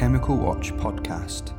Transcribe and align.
Chemical 0.00 0.38
Watch 0.38 0.72
podcast. 0.72 1.54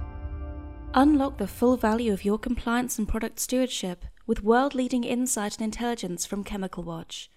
Unlock 0.95 1.37
the 1.37 1.45
full 1.45 1.77
value 1.77 2.11
of 2.11 2.25
your 2.25 2.39
compliance 2.39 2.97
and 2.97 3.07
product 3.07 3.39
stewardship 3.39 4.03
with 4.25 4.41
world 4.41 4.73
leading 4.73 5.03
insight 5.03 5.59
and 5.59 5.65
intelligence 5.65 6.25
from 6.25 6.43
Chemical 6.43 6.81
Watch. 6.81 7.29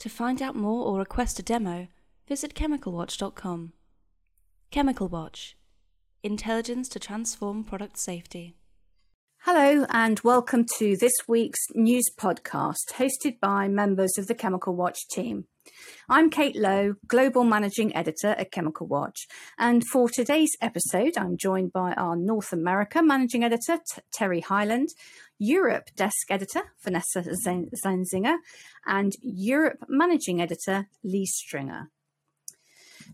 To 0.00 0.08
find 0.08 0.42
out 0.42 0.56
more 0.56 0.84
or 0.84 0.98
request 0.98 1.38
a 1.38 1.44
demo, 1.44 1.86
visit 2.26 2.56
chemicalwatch.com. 2.56 3.72
Chemical 4.72 5.06
Watch 5.06 5.56
Intelligence 6.24 6.88
to 6.88 6.98
transform 6.98 7.62
product 7.62 7.96
safety. 7.96 8.56
Hello, 9.42 9.86
and 9.90 10.18
welcome 10.24 10.66
to 10.78 10.96
this 10.96 11.14
week's 11.28 11.64
news 11.76 12.10
podcast 12.18 12.94
hosted 12.94 13.38
by 13.40 13.68
members 13.68 14.18
of 14.18 14.26
the 14.26 14.34
Chemical 14.34 14.74
Watch 14.74 15.06
team. 15.06 15.44
I'm 16.08 16.30
Kate 16.30 16.56
Lowe, 16.56 16.94
Global 17.06 17.44
Managing 17.44 17.94
Editor 17.94 18.28
at 18.28 18.50
Chemical 18.50 18.86
Watch, 18.86 19.26
and 19.58 19.86
for 19.86 20.08
today's 20.08 20.56
episode, 20.60 21.16
I'm 21.16 21.36
joined 21.36 21.72
by 21.72 21.92
our 21.92 22.16
North 22.16 22.52
America 22.52 23.02
Managing 23.02 23.44
Editor, 23.44 23.76
T- 23.76 24.02
Terry 24.12 24.40
Hyland, 24.40 24.88
Europe 25.38 25.90
Desk 25.96 26.30
Editor, 26.30 26.62
Vanessa 26.82 27.24
Zainzinger, 27.46 28.36
and 28.86 29.12
Europe 29.22 29.84
Managing 29.88 30.40
Editor, 30.40 30.88
Lee 31.04 31.26
Stringer. 31.26 31.90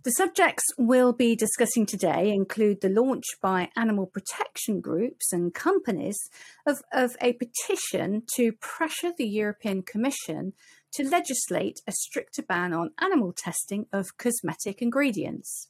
The 0.05 0.11
subjects 0.11 0.65
we'll 0.79 1.13
be 1.13 1.35
discussing 1.37 1.87
today 1.87 2.31
include 2.31 2.81
the 2.81 2.89
launch 2.89 3.25
by 3.41 3.71
animal 3.77 4.07
protection 4.07 4.81
groups 4.81 5.33
and 5.33 5.55
companies 5.55 6.19
of, 6.67 6.79
of 6.93 7.17
a 7.21 7.35
petition 7.35 8.23
to 8.37 8.53
pressure 8.53 9.13
the 9.17 9.27
European 9.27 9.83
Commission 9.83 10.53
to 10.97 11.09
legislate 11.09 11.81
a 11.87 11.93
stricter 11.93 12.43
ban 12.43 12.73
on 12.73 12.91
animal 12.99 13.33
testing 13.33 13.87
of 13.93 14.17
cosmetic 14.17 14.81
ingredients. 14.81 15.69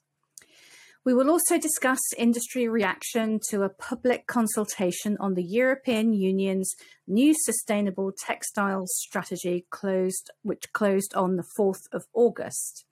We 1.05 1.15
will 1.15 1.31
also 1.31 1.57
discuss 1.57 2.01
industry 2.17 2.67
reaction 2.67 3.39
to 3.51 3.63
a 3.63 3.69
public 3.69 4.27
consultation 4.27 5.17
on 5.21 5.35
the 5.35 5.45
European 5.45 6.13
Union's 6.13 6.75
new 7.07 7.33
sustainable 7.37 8.11
textiles 8.11 8.93
strategy 8.97 9.67
closed 9.71 10.31
which 10.43 10.73
closed 10.73 11.15
on 11.15 11.37
the 11.37 11.47
4th 11.59 11.83
of 11.93 12.07
August. 12.13 12.85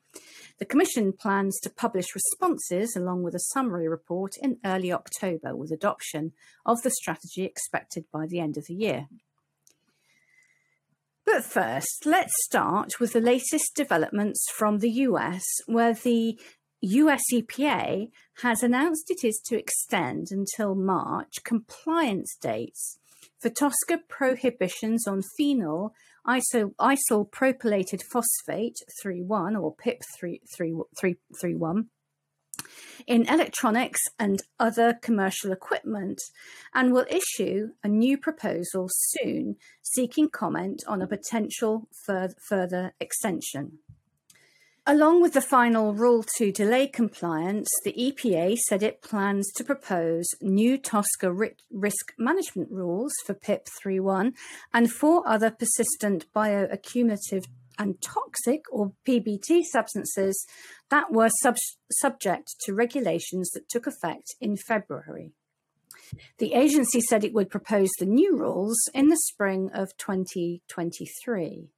The 0.58 0.64
Commission 0.64 1.12
plans 1.12 1.58
to 1.62 1.70
publish 1.70 2.14
responses 2.14 2.94
along 2.94 3.24
with 3.24 3.34
a 3.34 3.40
summary 3.52 3.88
report 3.88 4.36
in 4.40 4.58
early 4.64 4.92
October, 4.92 5.56
with 5.56 5.72
adoption 5.72 6.32
of 6.64 6.82
the 6.82 6.90
strategy 6.90 7.42
expected 7.42 8.04
by 8.12 8.26
the 8.26 8.38
end 8.38 8.56
of 8.56 8.66
the 8.66 8.74
year. 8.74 9.08
But 11.26 11.44
first, 11.44 12.04
let's 12.04 12.32
start 12.44 13.00
with 13.00 13.14
the 13.14 13.20
latest 13.20 13.72
developments 13.74 14.46
from 14.56 14.78
the 14.78 14.90
US, 14.90 15.42
where 15.66 15.94
the 15.94 16.38
US 16.80 17.22
EPA 17.32 18.10
has 18.42 18.62
announced 18.62 19.10
it 19.10 19.24
is 19.24 19.40
to 19.46 19.58
extend 19.58 20.28
until 20.30 20.74
March 20.74 21.42
compliance 21.42 22.36
dates 22.40 22.98
for 23.40 23.48
TSCA 23.48 24.00
prohibitions 24.08 25.06
on 25.06 25.22
phenol 25.38 25.94
iso, 26.26 26.74
isyl 26.78 27.30
propylated 27.30 28.02
phosphate 28.02 28.76
3.1 29.04 29.60
or 29.60 29.74
PIP 29.74 30.02
3.1 30.22 31.86
in 33.06 33.28
electronics 33.28 34.00
and 34.18 34.42
other 34.58 34.98
commercial 35.02 35.52
equipment 35.52 36.20
and 36.74 36.92
will 36.92 37.06
issue 37.10 37.70
a 37.82 37.88
new 37.88 38.18
proposal 38.18 38.88
soon 38.90 39.56
seeking 39.82 40.28
comment 40.28 40.82
on 40.86 41.02
a 41.02 41.06
potential 41.06 41.88
further 42.06 42.92
extension. 43.00 43.78
Along 44.86 45.22
with 45.22 45.32
the 45.32 45.40
final 45.40 45.94
rule 45.94 46.22
to 46.36 46.52
delay 46.52 46.86
compliance, 46.86 47.68
the 47.84 47.94
EPA 47.94 48.58
said 48.58 48.82
it 48.82 49.00
plans 49.00 49.50
to 49.56 49.64
propose 49.64 50.26
new 50.42 50.76
TSCA 50.76 51.54
risk 51.70 52.12
management 52.18 52.70
rules 52.70 53.14
for 53.24 53.32
PIP 53.32 53.66
3.1 53.82 54.34
and 54.74 54.92
four 54.92 55.26
other 55.26 55.50
persistent 55.50 56.26
bioaccumulative 56.36 57.46
and 57.78 58.00
toxic 58.00 58.62
or 58.70 58.92
PBT 59.06 59.62
substances 59.62 60.46
that 60.90 61.12
were 61.12 61.30
sub- 61.42 61.56
subject 61.90 62.54
to 62.60 62.74
regulations 62.74 63.50
that 63.50 63.68
took 63.68 63.86
effect 63.86 64.34
in 64.40 64.56
February. 64.56 65.32
The 66.38 66.54
agency 66.54 67.00
said 67.00 67.24
it 67.24 67.34
would 67.34 67.50
propose 67.50 67.90
the 67.98 68.06
new 68.06 68.36
rules 68.36 68.76
in 68.92 69.08
the 69.08 69.16
spring 69.16 69.70
of 69.72 69.96
2023. 69.96 71.68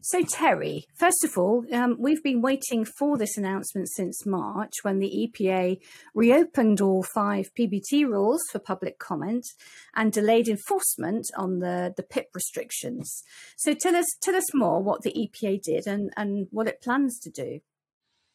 So, 0.00 0.22
Terry, 0.22 0.86
first 0.94 1.24
of 1.24 1.38
all, 1.38 1.64
um, 1.72 1.96
we've 1.98 2.22
been 2.22 2.42
waiting 2.42 2.84
for 2.84 3.16
this 3.16 3.36
announcement 3.36 3.88
since 3.88 4.26
March 4.26 4.72
when 4.82 4.98
the 4.98 5.28
EPA 5.28 5.78
reopened 6.14 6.80
all 6.80 7.02
five 7.02 7.50
PBT 7.58 8.06
rules 8.06 8.42
for 8.52 8.58
public 8.58 8.98
comment 8.98 9.46
and 9.94 10.12
delayed 10.12 10.48
enforcement 10.48 11.26
on 11.36 11.60
the, 11.60 11.94
the 11.96 12.02
PIP 12.02 12.28
restrictions. 12.34 13.22
So, 13.56 13.74
tell 13.74 13.96
us 13.96 14.06
tell 14.22 14.34
us 14.34 14.54
more 14.54 14.82
what 14.82 15.02
the 15.02 15.12
EPA 15.12 15.62
did 15.62 15.86
and, 15.86 16.12
and 16.16 16.48
what 16.50 16.68
it 16.68 16.82
plans 16.82 17.18
to 17.20 17.30
do. 17.30 17.60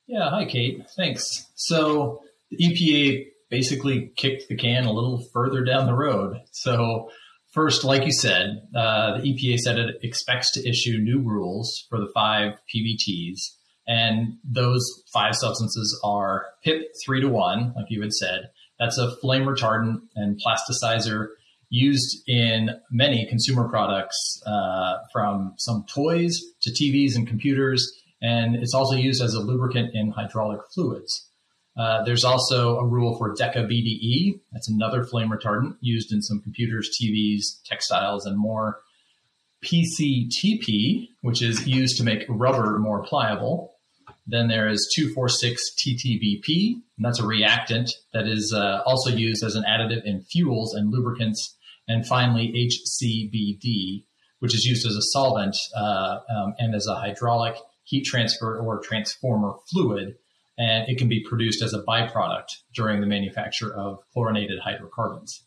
Yeah, 0.08 0.30
hi, 0.30 0.46
Kate. 0.46 0.84
Thanks. 0.96 1.48
So, 1.56 2.24
the 2.50 2.58
EPA 2.58 3.28
basically 3.50 4.12
kicked 4.16 4.48
the 4.48 4.56
can 4.56 4.86
a 4.86 4.92
little 4.92 5.24
further 5.34 5.64
down 5.64 5.86
the 5.86 5.94
road. 5.94 6.42
So, 6.52 7.10
First, 7.52 7.84
like 7.84 8.06
you 8.06 8.12
said, 8.12 8.68
uh, 8.76 9.18
the 9.18 9.24
EPA 9.24 9.58
said 9.58 9.80
it 9.80 9.96
expects 10.04 10.52
to 10.52 10.70
issue 10.70 11.00
new 11.00 11.20
rules 11.20 11.86
for 11.90 12.00
the 12.00 12.12
five 12.14 12.54
PBTs. 12.74 13.40
And 13.88 14.38
those 14.44 14.84
five 15.12 15.36
substances 15.36 16.00
are 16.04 16.46
PIP 16.64 16.84
3 17.04 17.22
to 17.22 17.28
1, 17.28 17.74
like 17.76 17.86
you 17.90 18.02
had 18.02 18.14
said. 18.14 18.52
That's 18.80 19.00
a 19.00 19.16
flame 19.18 19.46
retardant 19.46 20.02
and 20.16 20.40
plasticizer 20.40 21.30
used 21.72 22.24
in 22.28 22.70
many 22.92 23.26
consumer 23.28 23.68
products, 23.68 24.42
uh, 24.46 24.98
from 25.12 25.54
some 25.58 25.86
toys 25.88 26.40
to 26.62 26.72
TVs 26.72 27.16
and 27.16 27.28
computers. 27.28 27.92
And 28.22 28.56
it's 28.56 28.76
also 28.76 28.96
used 28.96 29.24
as 29.24 29.34
a 29.34 29.40
lubricant 29.40 29.96
in 29.96 30.12
hydraulic 30.12 30.62
fluids. 30.74 31.29
Uh, 31.80 32.04
there's 32.04 32.26
also 32.26 32.78
a 32.78 32.86
rule 32.86 33.18
for 33.18 33.34
Deca 33.34 33.66
BDE. 33.66 34.42
That's 34.52 34.68
another 34.68 35.06
flame 35.06 35.30
retardant 35.30 35.78
used 35.80 36.12
in 36.12 36.22
some 36.22 36.42
computers, 36.42 36.90
TVs, 37.02 37.64
textiles, 37.64 38.26
and 38.26 38.38
more. 38.38 38.82
PCTP, 39.64 41.08
which 41.22 41.42
is 41.42 41.66
used 41.66 41.98
to 41.98 42.04
make 42.04 42.26
rubber 42.28 42.80
more 42.80 43.02
pliable. 43.04 43.76
Then 44.28 44.50
there 44.50 44.68
is 44.68 44.92
246 44.94 45.76
TTBP, 45.80 46.74
and 46.74 47.06
that's 47.06 47.20
a 47.20 47.26
reactant 47.26 47.92
that 48.14 48.28
is 48.28 48.54
uh, 48.54 48.82
also 48.86 49.10
used 49.10 49.44
as 49.44 49.56
an 49.56 49.64
additive 49.64 50.04
in 50.04 50.22
fuels 50.24 50.76
and 50.76 50.92
lubricants. 50.92 51.56
And 51.88 52.06
finally, 52.06 52.70
HCBD, 52.70 54.04
which 54.40 54.54
is 54.54 54.66
used 54.66 54.86
as 54.86 54.96
a 54.96 55.02
solvent 55.14 55.56
uh, 55.76 56.20
um, 56.30 56.56
and 56.60 56.76
as 56.76 56.88
a 56.88 56.96
hydraulic 56.96 57.56
heat 57.86 58.04
transfer 58.04 58.60
or 58.60 58.80
transformer 58.82 59.54
fluid 59.72 60.18
and 60.60 60.88
it 60.90 60.98
can 60.98 61.08
be 61.08 61.24
produced 61.28 61.64
as 61.64 61.74
a 61.74 61.82
byproduct 61.84 62.48
during 62.76 63.00
the 63.00 63.08
manufacture 63.08 63.74
of 63.74 63.98
chlorinated 64.14 64.60
hydrocarbons. 64.60 65.46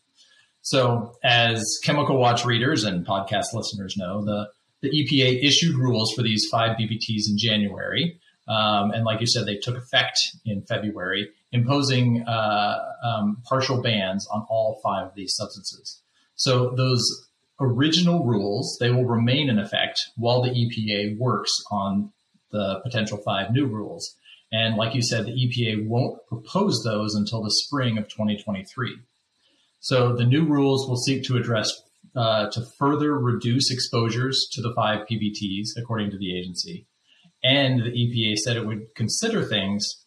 So, 0.61 1.13
as 1.23 1.63
Chemical 1.83 2.17
Watch 2.17 2.45
readers 2.45 2.83
and 2.83 3.05
podcast 3.05 3.53
listeners 3.53 3.95
know, 3.95 4.25
the, 4.25 4.47
the 4.81 4.89
EPA 4.89 5.45
issued 5.45 5.75
rules 5.75 6.13
for 6.13 6.23
these 6.23 6.47
five 6.49 6.77
PBTs 6.77 7.29
in 7.29 7.37
January. 7.37 8.19
Um, 8.47 8.91
and 8.91 9.05
like 9.05 9.21
you 9.21 9.27
said, 9.27 9.45
they 9.45 9.57
took 9.57 9.77
effect 9.77 10.17
in 10.45 10.63
February, 10.63 11.29
imposing 11.51 12.23
uh, 12.27 12.79
um, 13.05 13.37
partial 13.45 13.81
bans 13.81 14.27
on 14.33 14.45
all 14.49 14.81
five 14.83 15.07
of 15.07 15.15
these 15.15 15.35
substances. 15.35 16.01
So 16.35 16.73
those 16.75 17.03
original 17.59 18.25
rules, 18.25 18.77
they 18.79 18.89
will 18.89 19.05
remain 19.05 19.49
in 19.49 19.59
effect 19.59 20.01
while 20.17 20.41
the 20.41 20.49
EPA 20.49 21.17
works 21.19 21.51
on 21.71 22.11
the 22.51 22.79
potential 22.83 23.19
five 23.23 23.51
new 23.51 23.65
rules. 23.65 24.15
And 24.53 24.77
like 24.77 24.93
you 24.93 25.01
said, 25.01 25.25
the 25.25 25.31
EPA 25.31 25.87
won't 25.87 26.25
propose 26.27 26.83
those 26.85 27.15
until 27.15 27.41
the 27.41 27.49
spring 27.49 27.97
of 27.97 28.07
2023. 28.07 28.99
So 29.79 30.15
the 30.15 30.25
new 30.25 30.45
rules 30.45 30.87
will 30.87 30.95
seek 30.95 31.23
to 31.23 31.37
address 31.37 31.71
uh, 32.15 32.51
to 32.51 32.61
further 32.77 33.17
reduce 33.17 33.71
exposures 33.71 34.47
to 34.51 34.61
the 34.61 34.71
five 34.75 35.07
PBTs, 35.09 35.69
according 35.75 36.11
to 36.11 36.19
the 36.19 36.37
agency. 36.37 36.85
And 37.43 37.79
the 37.79 37.89
EPA 37.89 38.37
said 38.37 38.55
it 38.55 38.67
would 38.67 38.93
consider 38.95 39.43
things, 39.43 40.05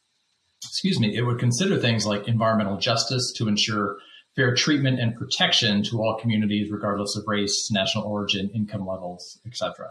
excuse 0.65 1.01
me, 1.01 1.17
it 1.17 1.23
would 1.23 1.41
consider 1.41 1.77
things 1.77 2.07
like 2.07 2.29
environmental 2.29 2.79
justice 2.79 3.33
to 3.39 3.49
ensure 3.49 3.97
fair 4.37 4.55
treatment 4.55 5.01
and 5.01 5.17
protection 5.17 5.83
to 5.83 5.99
all 5.99 6.19
communities, 6.21 6.71
regardless 6.71 7.17
of 7.17 7.25
race, 7.27 7.69
national 7.73 8.05
origin, 8.05 8.49
income 8.55 8.87
levels, 8.87 9.41
etc. 9.45 9.91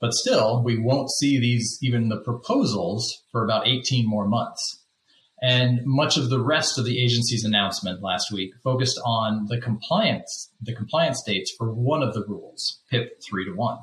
But 0.00 0.12
still, 0.12 0.62
we 0.62 0.78
won't 0.78 1.10
see 1.10 1.38
these, 1.40 1.78
even 1.82 2.08
the 2.08 2.20
proposals, 2.20 3.24
for 3.32 3.44
about 3.44 3.66
18 3.66 4.06
more 4.08 4.28
months. 4.28 4.84
And 5.40 5.80
much 5.84 6.16
of 6.16 6.30
the 6.30 6.40
rest 6.40 6.78
of 6.78 6.84
the 6.84 7.02
agency's 7.02 7.44
announcement 7.44 8.02
last 8.02 8.32
week 8.32 8.52
focused 8.62 9.00
on 9.04 9.46
the 9.48 9.60
compliance, 9.60 10.52
the 10.60 10.74
compliance 10.74 11.22
dates 11.22 11.52
for 11.56 11.72
one 11.72 12.02
of 12.02 12.14
the 12.14 12.24
rules, 12.26 12.80
PIP 12.90 13.22
3 13.22 13.44
to 13.46 13.52
1. 13.52 13.78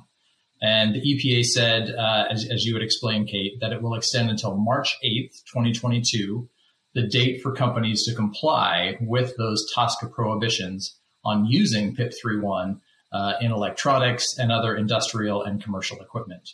And 0.62 0.96
the 0.96 1.02
EPA 1.02 1.44
said, 1.44 1.94
uh, 1.96 2.26
as, 2.30 2.48
as 2.50 2.66
you 2.66 2.74
would 2.74 2.84
explain, 2.84 3.28
Kate, 3.28 3.60
that 3.60 3.72
it 3.72 3.82
will 3.82 3.96
extend 3.96 4.30
until 4.30 4.58
March 4.58 4.98
8th, 5.04 5.44
2022. 5.52 6.50
the 6.94 7.08
date 7.08 7.42
for 7.42 7.52
companies 7.52 8.04
to 8.06 8.16
comply 8.16 8.98
with 9.02 9.36
those 9.38 9.66
TSCA 9.76 10.12
prohibitions 10.12 10.98
on 11.26 11.46
using 11.46 11.94
PIP31 11.96 12.80
uh, 13.16 13.34
in 13.40 13.52
electronics 13.52 14.38
and 14.38 14.52
other 14.52 14.76
industrial 14.76 15.42
and 15.42 15.64
commercial 15.64 16.02
equipment. 16.02 16.50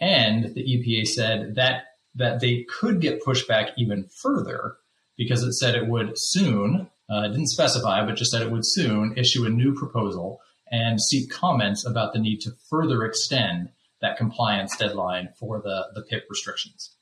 And 0.00 0.54
the 0.54 0.62
EPA 0.62 1.06
said 1.06 1.56
that 1.56 1.84
that 2.14 2.40
they 2.40 2.64
could 2.68 3.00
get 3.00 3.24
pushed 3.24 3.48
back 3.48 3.70
even 3.76 4.06
further 4.22 4.76
because 5.16 5.42
it 5.42 5.54
said 5.54 5.74
it 5.74 5.88
would 5.88 6.12
soon, 6.14 6.88
uh, 7.10 7.26
didn't 7.28 7.48
specify, 7.48 8.04
but 8.04 8.16
just 8.16 8.30
said 8.30 8.42
it 8.42 8.50
would 8.50 8.66
soon 8.66 9.14
issue 9.16 9.44
a 9.44 9.48
new 9.48 9.74
proposal 9.74 10.40
and 10.70 11.00
seek 11.00 11.30
comments 11.30 11.86
about 11.86 12.12
the 12.12 12.18
need 12.18 12.40
to 12.40 12.50
further 12.68 13.04
extend 13.04 13.70
that 14.02 14.18
compliance 14.18 14.76
deadline 14.76 15.30
for 15.40 15.62
the, 15.62 15.86
the 15.94 16.02
PIP 16.02 16.24
restrictions. 16.28 16.96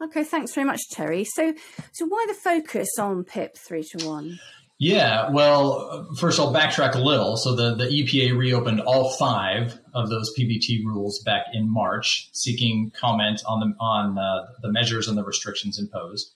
Okay, 0.00 0.22
thanks 0.22 0.54
very 0.54 0.66
much, 0.66 0.80
Terry. 0.90 1.24
So, 1.24 1.54
so 1.92 2.06
why 2.06 2.24
the 2.28 2.34
focus 2.34 2.88
on 2.98 3.24
PIP 3.24 3.56
three 3.58 3.82
to 3.82 4.06
one? 4.06 4.38
Yeah, 4.80 5.30
well, 5.30 6.06
first 6.16 6.38
I'll 6.38 6.54
backtrack 6.54 6.94
a 6.94 7.00
little. 7.00 7.36
So 7.36 7.56
the, 7.56 7.74
the 7.74 7.86
EPA 7.86 8.38
reopened 8.38 8.80
all 8.80 9.10
five 9.16 9.76
of 9.92 10.08
those 10.08 10.32
PBT 10.38 10.84
rules 10.84 11.20
back 11.24 11.46
in 11.52 11.68
March, 11.68 12.30
seeking 12.32 12.92
comment 12.94 13.42
on 13.44 13.58
the 13.58 13.74
on 13.80 14.18
uh, 14.18 14.46
the 14.62 14.70
measures 14.70 15.08
and 15.08 15.18
the 15.18 15.24
restrictions 15.24 15.80
imposed. 15.80 16.32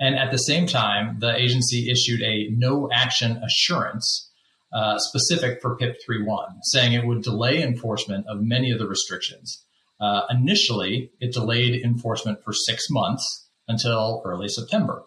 And 0.00 0.14
at 0.14 0.30
the 0.30 0.38
same 0.38 0.66
time, 0.66 1.18
the 1.20 1.36
agency 1.36 1.90
issued 1.90 2.22
a 2.22 2.48
no 2.50 2.88
action 2.90 3.36
assurance 3.44 4.30
uh, 4.72 4.98
specific 4.98 5.60
for 5.60 5.76
PIP 5.76 5.98
3.1, 6.08 6.60
saying 6.62 6.94
it 6.94 7.04
would 7.04 7.22
delay 7.22 7.62
enforcement 7.62 8.26
of 8.26 8.40
many 8.40 8.70
of 8.70 8.78
the 8.78 8.88
restrictions. 8.88 9.66
Uh, 10.00 10.22
initially, 10.30 11.10
it 11.20 11.34
delayed 11.34 11.84
enforcement 11.84 12.42
for 12.42 12.54
six 12.54 12.88
months 12.88 13.50
until 13.68 14.22
early 14.24 14.48
September. 14.48 15.04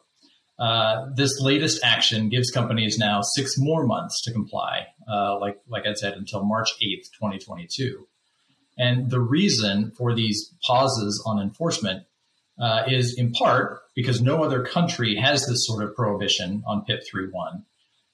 Uh, 0.58 1.08
this 1.16 1.40
latest 1.42 1.84
action 1.84 2.30
gives 2.30 2.50
companies 2.50 2.98
now 2.98 3.22
six 3.22 3.58
more 3.58 3.86
months 3.86 4.22
to 4.24 4.32
comply, 4.32 4.88
uh, 5.12 5.38
like 5.40 5.60
like 5.68 5.86
I 5.86 5.94
said, 5.94 6.14
until 6.14 6.44
March 6.44 6.70
eighth, 6.82 7.10
twenty 7.18 7.40
twenty 7.40 7.68
two. 7.70 8.08
And 8.78 9.10
the 9.10 9.20
reason 9.20 9.92
for 9.92 10.14
these 10.14 10.54
pauses 10.66 11.24
on 11.26 11.42
enforcement 11.42 12.04
uh, 12.60 12.84
is 12.88 13.18
in 13.18 13.32
part 13.32 13.82
because 13.96 14.22
no 14.22 14.44
other 14.44 14.64
country 14.64 15.16
has 15.16 15.46
this 15.46 15.66
sort 15.66 15.84
of 15.84 15.96
prohibition 15.96 16.64
on 16.68 16.84
PIP 16.86 17.04
3.1. 17.14 17.64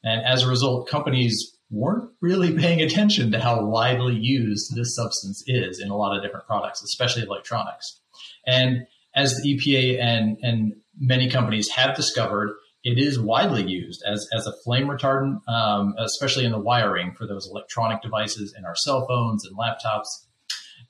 And 0.03 0.25
as 0.25 0.43
a 0.43 0.47
result, 0.47 0.87
companies 0.87 1.57
weren't 1.69 2.09
really 2.21 2.57
paying 2.57 2.81
attention 2.81 3.31
to 3.31 3.39
how 3.39 3.65
widely 3.65 4.15
used 4.15 4.75
this 4.75 4.95
substance 4.95 5.43
is 5.47 5.79
in 5.79 5.89
a 5.89 5.95
lot 5.95 6.15
of 6.15 6.23
different 6.23 6.45
products, 6.45 6.83
especially 6.83 7.23
electronics. 7.23 7.99
And 8.45 8.87
as 9.15 9.35
the 9.35 9.55
EPA 9.55 10.01
and, 10.01 10.37
and 10.41 10.75
many 10.99 11.29
companies 11.29 11.69
have 11.69 11.95
discovered, 11.95 12.55
it 12.83 12.97
is 12.97 13.19
widely 13.19 13.63
used 13.63 14.03
as, 14.05 14.27
as 14.33 14.47
a 14.47 14.53
flame 14.63 14.87
retardant, 14.87 15.47
um, 15.47 15.93
especially 15.99 16.45
in 16.45 16.51
the 16.51 16.59
wiring 16.59 17.13
for 17.13 17.27
those 17.27 17.47
electronic 17.47 18.01
devices 18.01 18.55
in 18.57 18.65
our 18.65 18.75
cell 18.75 19.05
phones 19.07 19.45
and 19.45 19.57
laptops. 19.57 20.07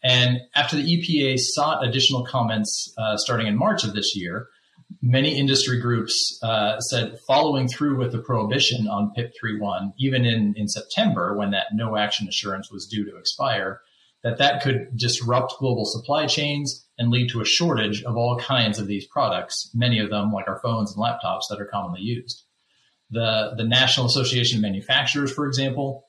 And 0.03 0.39
after 0.55 0.77
the 0.77 0.83
EPA 0.83 1.37
sought 1.37 1.85
additional 1.85 2.25
comments 2.25 2.93
uh, 2.97 3.17
starting 3.17 3.47
in 3.47 3.57
March 3.57 3.83
of 3.83 3.93
this 3.93 4.15
year, 4.15 4.47
many 5.01 5.37
industry 5.37 5.79
groups 5.79 6.39
uh, 6.43 6.79
said 6.79 7.17
following 7.27 7.67
through 7.67 7.97
with 7.97 8.11
the 8.11 8.19
prohibition 8.19 8.87
on 8.87 9.11
PIP 9.15 9.33
3.1, 9.43 9.93
even 9.99 10.25
in, 10.25 10.53
in 10.55 10.67
September 10.67 11.35
when 11.37 11.51
that 11.51 11.67
no 11.73 11.97
action 11.97 12.27
assurance 12.27 12.71
was 12.71 12.87
due 12.87 13.05
to 13.05 13.17
expire, 13.17 13.81
that 14.23 14.37
that 14.37 14.61
could 14.61 14.95
disrupt 14.95 15.55
global 15.59 15.85
supply 15.85 16.27
chains 16.27 16.85
and 16.97 17.09
lead 17.09 17.29
to 17.29 17.41
a 17.41 17.45
shortage 17.45 18.03
of 18.03 18.15
all 18.15 18.37
kinds 18.37 18.77
of 18.77 18.87
these 18.87 19.07
products, 19.07 19.71
many 19.73 19.99
of 19.99 20.09
them 20.09 20.31
like 20.31 20.47
our 20.47 20.59
phones 20.59 20.93
and 20.95 21.03
laptops 21.03 21.43
that 21.49 21.59
are 21.59 21.65
commonly 21.65 22.01
used. 22.01 22.43
The, 23.09 23.53
the 23.57 23.63
National 23.63 24.05
Association 24.05 24.59
of 24.59 24.61
Manufacturers, 24.61 25.33
for 25.33 25.47
example, 25.47 26.05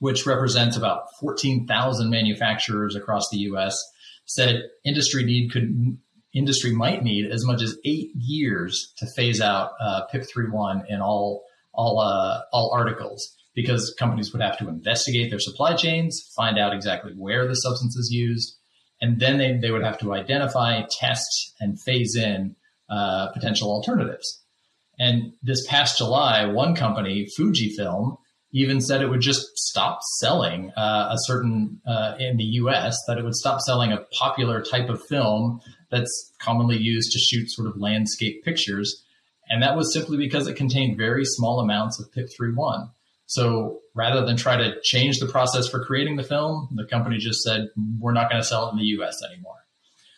which 0.00 0.26
represents 0.26 0.76
about 0.76 1.14
14,000 1.20 2.08
manufacturers 2.08 2.96
across 2.96 3.28
the 3.28 3.38
US, 3.38 3.82
said 4.24 4.62
industry 4.84 5.24
need 5.24 5.52
could 5.52 5.98
industry 6.34 6.72
might 6.72 7.02
need 7.02 7.30
as 7.30 7.44
much 7.44 7.60
as 7.60 7.76
eight 7.84 8.10
years 8.14 8.94
to 8.96 9.06
phase 9.06 9.40
out 9.40 9.72
uh, 9.80 10.06
PIP 10.06 10.22
3.1 10.22 10.84
in 10.88 11.00
all 11.02 11.44
all 11.74 12.00
uh, 12.00 12.40
all 12.52 12.72
articles 12.72 13.36
because 13.54 13.94
companies 13.98 14.32
would 14.32 14.42
have 14.42 14.58
to 14.58 14.68
investigate 14.68 15.30
their 15.30 15.40
supply 15.40 15.74
chains, 15.74 16.30
find 16.36 16.58
out 16.58 16.74
exactly 16.74 17.12
where 17.16 17.46
the 17.46 17.54
substance 17.54 17.96
is 17.96 18.10
used, 18.10 18.56
and 19.00 19.20
then 19.20 19.38
they, 19.38 19.58
they 19.60 19.70
would 19.70 19.84
have 19.84 19.98
to 19.98 20.14
identify, 20.14 20.82
test, 20.90 21.54
and 21.60 21.80
phase 21.80 22.16
in 22.16 22.56
uh, 22.88 23.28
potential 23.32 23.70
alternatives. 23.70 24.42
And 24.98 25.32
this 25.42 25.66
past 25.66 25.98
July, 25.98 26.44
one 26.46 26.74
company, 26.74 27.26
Fujifilm, 27.38 28.16
even 28.52 28.80
said 28.80 29.00
it 29.00 29.08
would 29.08 29.20
just 29.20 29.46
stop 29.56 30.00
selling 30.20 30.70
uh, 30.76 31.08
a 31.10 31.16
certain 31.20 31.80
uh, 31.86 32.14
in 32.18 32.36
the 32.36 32.44
U.S. 32.44 32.96
that 33.06 33.18
it 33.18 33.24
would 33.24 33.34
stop 33.34 33.60
selling 33.60 33.92
a 33.92 34.04
popular 34.18 34.62
type 34.62 34.90
of 34.90 35.02
film 35.08 35.60
that's 35.90 36.32
commonly 36.38 36.76
used 36.76 37.12
to 37.12 37.18
shoot 37.18 37.50
sort 37.50 37.66
of 37.66 37.78
landscape 37.78 38.44
pictures. 38.44 39.04
And 39.48 39.62
that 39.62 39.76
was 39.76 39.92
simply 39.92 40.18
because 40.18 40.46
it 40.46 40.56
contained 40.56 40.98
very 40.98 41.24
small 41.24 41.60
amounts 41.60 41.98
of 41.98 42.10
PIP31. 42.12 42.90
So 43.26 43.80
rather 43.94 44.24
than 44.24 44.36
try 44.36 44.56
to 44.56 44.80
change 44.82 45.18
the 45.18 45.26
process 45.26 45.68
for 45.68 45.84
creating 45.84 46.16
the 46.16 46.22
film, 46.22 46.68
the 46.74 46.86
company 46.86 47.18
just 47.18 47.42
said, 47.42 47.68
we're 47.98 48.12
not 48.12 48.30
going 48.30 48.42
to 48.42 48.46
sell 48.46 48.68
it 48.68 48.72
in 48.72 48.78
the 48.78 49.02
US 49.02 49.22
anymore. 49.24 49.56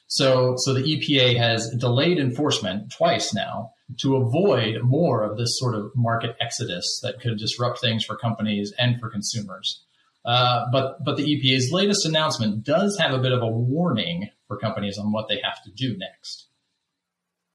So, 0.06 0.54
so 0.58 0.74
the 0.74 0.82
EPA 0.82 1.36
has 1.38 1.74
delayed 1.78 2.18
enforcement 2.18 2.92
twice 2.92 3.34
now 3.34 3.72
to 4.00 4.16
avoid 4.16 4.82
more 4.82 5.22
of 5.22 5.36
this 5.36 5.58
sort 5.58 5.74
of 5.74 5.90
market 5.94 6.36
exodus 6.40 7.00
that 7.02 7.20
could 7.20 7.38
disrupt 7.38 7.80
things 7.80 8.04
for 8.04 8.16
companies 8.16 8.72
and 8.78 9.00
for 9.00 9.10
consumers. 9.10 9.82
Uh, 10.24 10.64
but 10.72 11.04
but 11.04 11.16
the 11.16 11.22
EPA's 11.24 11.70
latest 11.70 12.06
announcement 12.06 12.64
does 12.64 12.96
have 12.98 13.12
a 13.12 13.18
bit 13.18 13.32
of 13.32 13.42
a 13.42 13.46
warning 13.46 14.30
for 14.48 14.56
companies 14.56 14.98
on 14.98 15.12
what 15.12 15.28
they 15.28 15.38
have 15.42 15.62
to 15.64 15.70
do 15.70 15.96
next. 15.98 16.46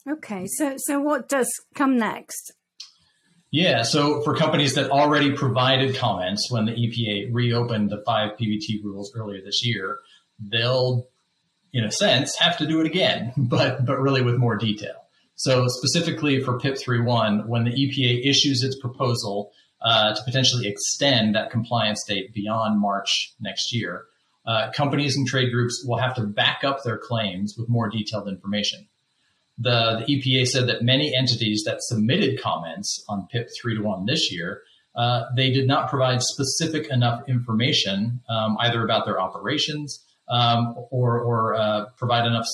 Okay, 0.07 0.45
so 0.45 0.75
so 0.77 0.99
what 0.99 1.27
does 1.27 1.49
come 1.73 1.97
next? 1.97 2.53
Yeah, 3.51 3.81
so 3.81 4.21
for 4.21 4.35
companies 4.35 4.75
that 4.75 4.91
already 4.91 5.31
provided 5.31 5.95
comments 5.95 6.51
when 6.51 6.65
the 6.65 6.71
EPA 6.71 7.29
reopened 7.31 7.89
the 7.89 8.03
five 8.05 8.37
PBT 8.37 8.83
rules 8.83 9.11
earlier 9.15 9.41
this 9.43 9.65
year, 9.65 9.99
they'll, 10.39 11.07
in 11.73 11.83
a 11.83 11.91
sense, 11.91 12.35
have 12.37 12.57
to 12.59 12.67
do 12.67 12.79
it 12.79 12.85
again, 12.85 13.33
but 13.37 13.85
but 13.85 13.99
really 13.99 14.21
with 14.21 14.37
more 14.37 14.55
detail. 14.55 15.05
So 15.35 15.67
specifically 15.67 16.43
for 16.43 16.59
PIP 16.59 16.75
3.1, 16.75 17.47
when 17.47 17.63
the 17.63 17.71
EPA 17.71 18.29
issues 18.29 18.61
its 18.61 18.77
proposal 18.77 19.51
uh, 19.81 20.13
to 20.13 20.21
potentially 20.25 20.67
extend 20.67 21.35
that 21.35 21.49
compliance 21.49 22.03
date 22.05 22.33
beyond 22.33 22.79
March 22.79 23.33
next 23.39 23.73
year, 23.73 24.05
uh, 24.45 24.69
companies 24.71 25.15
and 25.15 25.25
trade 25.25 25.51
groups 25.51 25.83
will 25.87 25.97
have 25.97 26.13
to 26.15 26.23
back 26.23 26.63
up 26.63 26.83
their 26.83 26.97
claims 26.97 27.55
with 27.57 27.69
more 27.69 27.89
detailed 27.89 28.27
information. 28.27 28.87
The, 29.59 30.03
the 30.05 30.15
EPA 30.15 30.47
said 30.47 30.67
that 30.67 30.81
many 30.81 31.13
entities 31.15 31.63
that 31.65 31.77
submitted 31.81 32.41
comments 32.41 33.03
on 33.09 33.27
PIP 33.27 33.49
3 33.61 33.75
to 33.75 33.81
1 33.81 34.05
this 34.05 34.31
year, 34.31 34.61
uh, 34.95 35.25
they 35.35 35.51
did 35.51 35.67
not 35.67 35.89
provide 35.89 36.21
specific 36.21 36.89
enough 36.89 37.21
information 37.27 38.21
um, 38.29 38.57
either 38.59 38.83
about 38.83 39.05
their 39.05 39.19
operations 39.19 40.03
um, 40.29 40.75
or, 40.91 41.19
or 41.19 41.55
uh, 41.55 41.85
provide 41.97 42.25
enough 42.25 42.47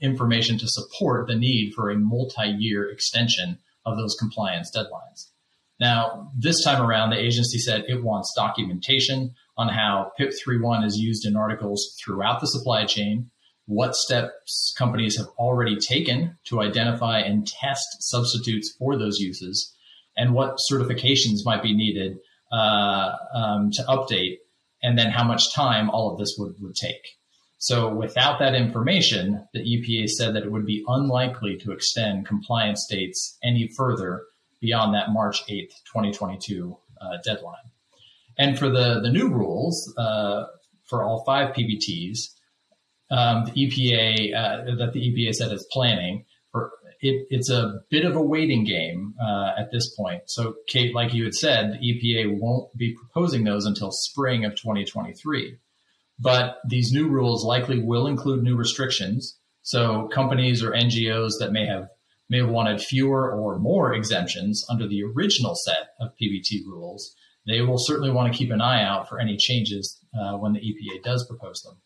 information 0.00 0.58
to 0.58 0.66
support 0.68 1.26
the 1.26 1.34
need 1.34 1.72
for 1.74 1.90
a 1.90 1.96
multi 1.96 2.46
year 2.58 2.90
extension 2.90 3.58
of 3.86 3.96
those 3.96 4.16
compliance 4.18 4.70
deadlines. 4.74 5.30
Now, 5.80 6.30
this 6.38 6.62
time 6.62 6.80
around, 6.80 7.10
the 7.10 7.18
agency 7.18 7.58
said 7.58 7.84
it 7.88 8.04
wants 8.04 8.32
documentation 8.36 9.34
on 9.56 9.68
how 9.68 10.12
PIP 10.16 10.30
3.1 10.30 10.84
is 10.84 10.98
used 10.98 11.26
in 11.26 11.36
articles 11.36 11.96
throughout 12.02 12.40
the 12.40 12.46
supply 12.46 12.84
chain, 12.84 13.30
what 13.66 13.94
steps 13.94 14.74
companies 14.76 15.16
have 15.16 15.28
already 15.38 15.76
taken 15.76 16.36
to 16.44 16.60
identify 16.60 17.20
and 17.20 17.46
test 17.46 17.86
substitutes 18.00 18.74
for 18.78 18.98
those 18.98 19.18
uses, 19.18 19.74
and 20.16 20.34
what 20.34 20.58
certifications 20.70 21.44
might 21.44 21.62
be 21.62 21.74
needed 21.74 22.18
uh, 22.52 23.12
um, 23.34 23.70
to 23.72 23.82
update, 23.84 24.36
and 24.82 24.98
then 24.98 25.10
how 25.10 25.24
much 25.24 25.54
time 25.54 25.90
all 25.90 26.12
of 26.12 26.18
this 26.18 26.36
would, 26.38 26.54
would 26.60 26.74
take. 26.74 27.16
So, 27.58 27.94
without 27.94 28.38
that 28.40 28.54
information, 28.54 29.48
the 29.54 29.60
EPA 29.60 30.08
said 30.08 30.34
that 30.34 30.42
it 30.42 30.52
would 30.52 30.66
be 30.66 30.84
unlikely 30.86 31.56
to 31.58 31.72
extend 31.72 32.26
compliance 32.26 32.86
dates 32.90 33.38
any 33.42 33.70
further 33.74 34.24
beyond 34.60 34.94
that 34.94 35.10
March 35.10 35.46
8th, 35.46 35.72
2022 35.92 36.76
uh, 37.00 37.06
deadline. 37.24 37.70
And 38.36 38.58
for 38.58 38.68
the, 38.68 39.00
the 39.00 39.10
new 39.10 39.28
rules 39.28 39.94
uh, 39.96 40.44
for 40.88 41.04
all 41.04 41.24
five 41.24 41.54
PBTs, 41.54 42.18
um, 43.10 43.44
the 43.44 43.52
EPA 43.52 44.34
uh, 44.34 44.76
that 44.76 44.92
the 44.92 45.00
EPA 45.00 45.34
said 45.34 45.52
is 45.52 45.66
planning 45.70 46.24
for 46.50 46.72
it, 47.00 47.26
it's 47.30 47.50
a 47.50 47.80
bit 47.90 48.04
of 48.04 48.16
a 48.16 48.22
waiting 48.22 48.64
game 48.64 49.14
uh, 49.22 49.52
at 49.58 49.70
this 49.70 49.94
point. 49.94 50.22
So, 50.26 50.54
Kate, 50.68 50.94
like 50.94 51.12
you 51.12 51.24
had 51.24 51.34
said, 51.34 51.72
the 51.72 51.78
EPA 51.78 52.38
won't 52.38 52.74
be 52.76 52.94
proposing 52.94 53.44
those 53.44 53.66
until 53.66 53.90
spring 53.90 54.44
of 54.44 54.52
2023. 54.52 55.58
But 56.18 56.58
these 56.68 56.92
new 56.92 57.08
rules 57.08 57.44
likely 57.44 57.80
will 57.80 58.06
include 58.06 58.42
new 58.42 58.56
restrictions. 58.56 59.38
So, 59.62 60.08
companies 60.08 60.62
or 60.62 60.70
NGOs 60.70 61.32
that 61.40 61.52
may 61.52 61.66
have 61.66 61.88
may 62.30 62.38
have 62.38 62.48
wanted 62.48 62.80
fewer 62.80 63.30
or 63.30 63.58
more 63.58 63.92
exemptions 63.92 64.64
under 64.70 64.88
the 64.88 65.02
original 65.02 65.54
set 65.54 65.88
of 66.00 66.12
PBT 66.20 66.64
rules, 66.66 67.14
they 67.46 67.60
will 67.60 67.78
certainly 67.78 68.10
want 68.10 68.32
to 68.32 68.38
keep 68.38 68.50
an 68.50 68.62
eye 68.62 68.82
out 68.82 69.08
for 69.08 69.20
any 69.20 69.36
changes 69.36 70.00
uh, 70.18 70.36
when 70.38 70.54
the 70.54 70.60
EPA 70.60 71.02
does 71.02 71.26
propose 71.26 71.60
them. 71.62 71.76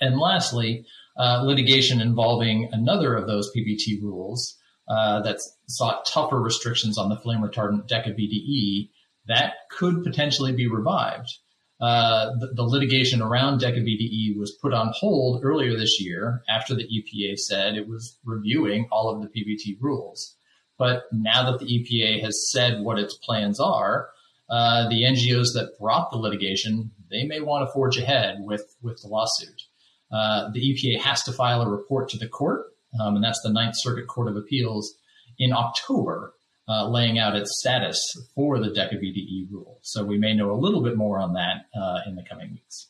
And 0.00 0.18
lastly, 0.18 0.84
uh, 1.18 1.42
litigation 1.44 2.00
involving 2.00 2.68
another 2.72 3.14
of 3.14 3.26
those 3.26 3.50
PBT 3.54 4.02
rules 4.02 4.56
uh, 4.88 5.20
that 5.22 5.38
sought 5.66 6.06
tougher 6.06 6.40
restrictions 6.40 6.98
on 6.98 7.08
the 7.08 7.16
flame 7.16 7.40
retardant 7.40 7.88
DECA-BDE 7.88 8.90
that 9.28 9.54
could 9.70 10.02
potentially 10.02 10.52
be 10.52 10.66
revived. 10.66 11.32
Uh, 11.80 12.30
the, 12.38 12.52
the, 12.56 12.62
litigation 12.62 13.22
around 13.22 13.60
DECA-BDE 13.60 14.36
was 14.38 14.58
put 14.60 14.74
on 14.74 14.92
hold 14.94 15.42
earlier 15.44 15.78
this 15.78 16.00
year 16.00 16.42
after 16.48 16.74
the 16.74 16.84
EPA 16.84 17.38
said 17.38 17.74
it 17.74 17.88
was 17.88 18.18
reviewing 18.24 18.86
all 18.92 19.08
of 19.08 19.22
the 19.22 19.28
PBT 19.28 19.76
rules. 19.80 20.36
But 20.76 21.04
now 21.12 21.50
that 21.50 21.58
the 21.58 21.66
EPA 21.66 22.22
has 22.22 22.50
said 22.50 22.82
what 22.82 22.98
its 22.98 23.14
plans 23.14 23.60
are, 23.60 24.10
uh, 24.50 24.88
the 24.88 25.04
NGOs 25.04 25.54
that 25.54 25.78
brought 25.78 26.10
the 26.10 26.18
litigation, 26.18 26.90
they 27.10 27.24
may 27.24 27.40
want 27.40 27.66
to 27.66 27.72
forge 27.72 27.96
ahead 27.96 28.38
with, 28.40 28.76
with 28.82 29.00
the 29.00 29.08
lawsuit. 29.08 29.62
Uh, 30.12 30.50
the 30.52 30.60
EPA 30.60 31.00
has 31.00 31.22
to 31.24 31.32
file 31.32 31.62
a 31.62 31.68
report 31.68 32.08
to 32.10 32.18
the 32.18 32.28
court, 32.28 32.66
um, 33.00 33.16
and 33.16 33.24
that's 33.24 33.40
the 33.42 33.52
Ninth 33.52 33.74
Circuit 33.76 34.06
Court 34.06 34.28
of 34.28 34.36
Appeals 34.36 34.94
in 35.38 35.52
October, 35.52 36.34
uh, 36.68 36.88
laying 36.88 37.18
out 37.18 37.36
its 37.36 37.58
status 37.60 37.98
for 38.34 38.58
the 38.58 38.70
DECA-BDE 38.70 39.50
rule. 39.50 39.78
So 39.82 40.04
we 40.04 40.18
may 40.18 40.34
know 40.34 40.50
a 40.50 40.58
little 40.58 40.82
bit 40.82 40.96
more 40.96 41.18
on 41.18 41.34
that 41.34 41.66
uh, 41.74 42.00
in 42.06 42.16
the 42.16 42.24
coming 42.28 42.50
weeks. 42.50 42.88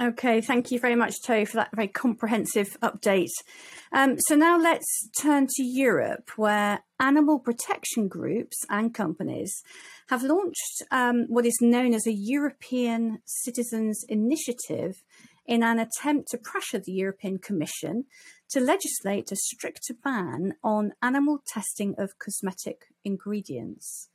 Okay, 0.00 0.40
thank 0.40 0.70
you 0.70 0.78
very 0.78 0.94
much, 0.94 1.14
Toe, 1.22 1.44
for 1.44 1.58
that 1.58 1.70
very 1.74 1.86
comprehensive 1.86 2.76
update. 2.82 3.28
Um, 3.92 4.16
so 4.18 4.34
now 4.34 4.58
let's 4.58 5.10
turn 5.20 5.46
to 5.48 5.62
Europe, 5.62 6.30
where 6.36 6.82
animal 6.98 7.38
protection 7.38 8.08
groups 8.08 8.56
and 8.70 8.94
companies 8.94 9.62
have 10.08 10.22
launched 10.22 10.82
um, 10.90 11.26
what 11.28 11.44
is 11.44 11.58
known 11.60 11.92
as 11.92 12.06
a 12.06 12.12
European 12.12 13.20
Citizens 13.26 14.02
Initiative 14.08 15.02
in 15.46 15.62
an 15.62 15.78
attempt 15.78 16.28
to 16.30 16.38
pressure 16.38 16.78
the 16.78 16.92
European 16.92 17.38
Commission 17.38 18.04
to 18.50 18.60
legislate 18.60 19.32
a 19.32 19.36
stricter 19.36 19.94
ban 19.94 20.54
on 20.62 20.92
animal 21.02 21.42
testing 21.46 21.94
of 21.98 22.18
cosmetic 22.18 22.86
ingredients. 23.04 24.08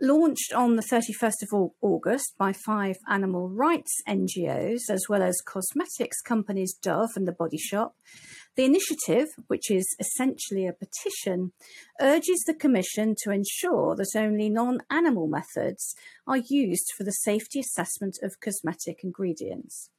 Launched 0.00 0.52
on 0.52 0.76
the 0.76 0.82
31st 0.82 1.42
of 1.42 1.70
August 1.80 2.34
by 2.38 2.52
five 2.52 2.96
animal 3.08 3.48
rights 3.48 4.02
NGOs, 4.06 4.90
as 4.90 5.06
well 5.08 5.22
as 5.22 5.40
cosmetics 5.40 6.20
companies 6.20 6.74
Dove 6.74 7.16
and 7.16 7.26
The 7.26 7.32
Body 7.32 7.56
Shop, 7.56 7.96
the 8.56 8.64
initiative, 8.64 9.28
which 9.46 9.70
is 9.70 9.96
essentially 9.98 10.66
a 10.66 10.74
petition, 10.74 11.52
urges 12.00 12.44
the 12.46 12.54
Commission 12.54 13.14
to 13.22 13.30
ensure 13.30 13.96
that 13.96 14.14
only 14.14 14.50
non 14.50 14.80
animal 14.90 15.28
methods 15.28 15.94
are 16.26 16.42
used 16.48 16.92
for 16.96 17.04
the 17.04 17.10
safety 17.10 17.60
assessment 17.60 18.18
of 18.22 18.40
cosmetic 18.40 19.02
ingredients. 19.02 19.90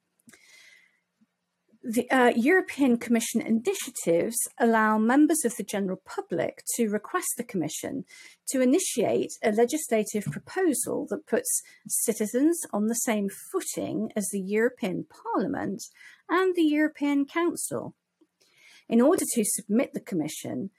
The 1.89 2.11
uh, 2.11 2.33
European 2.35 2.97
Commission 2.97 3.39
initiatives 3.39 4.35
allow 4.59 4.97
members 4.97 5.45
of 5.45 5.55
the 5.55 5.63
general 5.63 6.01
public 6.05 6.61
to 6.75 6.89
request 6.89 7.35
the 7.37 7.45
Commission 7.45 8.03
to 8.49 8.59
initiate 8.59 9.31
a 9.41 9.53
legislative 9.53 10.25
proposal 10.25 11.07
that 11.09 11.25
puts 11.25 11.61
citizens 11.87 12.59
on 12.73 12.87
the 12.87 12.93
same 12.93 13.29
footing 13.29 14.11
as 14.17 14.27
the 14.33 14.41
European 14.41 15.05
Parliament 15.05 15.81
and 16.27 16.55
the 16.55 16.63
European 16.63 17.25
Council. 17.25 17.95
In 18.89 18.99
order 18.99 19.23
to 19.35 19.45
submit 19.45 19.93
the 19.93 20.01
Commission, 20.01 20.71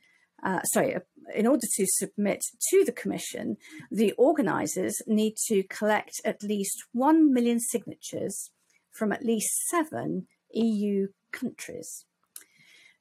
uh, 0.42 0.60
sorry, 0.64 0.94
uh, 0.94 1.00
in 1.34 1.46
order 1.46 1.66
to 1.76 1.86
submit 1.86 2.44
to 2.68 2.84
the 2.84 2.92
Commission, 2.92 3.56
the 3.90 4.12
organisers 4.18 5.00
need 5.06 5.36
to 5.46 5.62
collect 5.62 6.20
at 6.26 6.42
least 6.42 6.84
1 6.92 7.32
million 7.32 7.60
signatures 7.60 8.50
from 8.90 9.10
at 9.10 9.24
least 9.24 9.48
seven 9.70 10.26
EU 10.52 11.08
countries. 11.32 12.04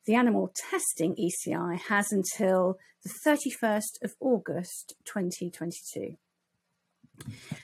The 0.05 0.15
animal 0.15 0.53
testing 0.55 1.15
ECI 1.15 1.79
has 1.89 2.11
until 2.11 2.77
the 3.03 3.11
31st 3.25 4.03
of 4.03 4.15
August 4.19 4.95
2022. 5.05 6.17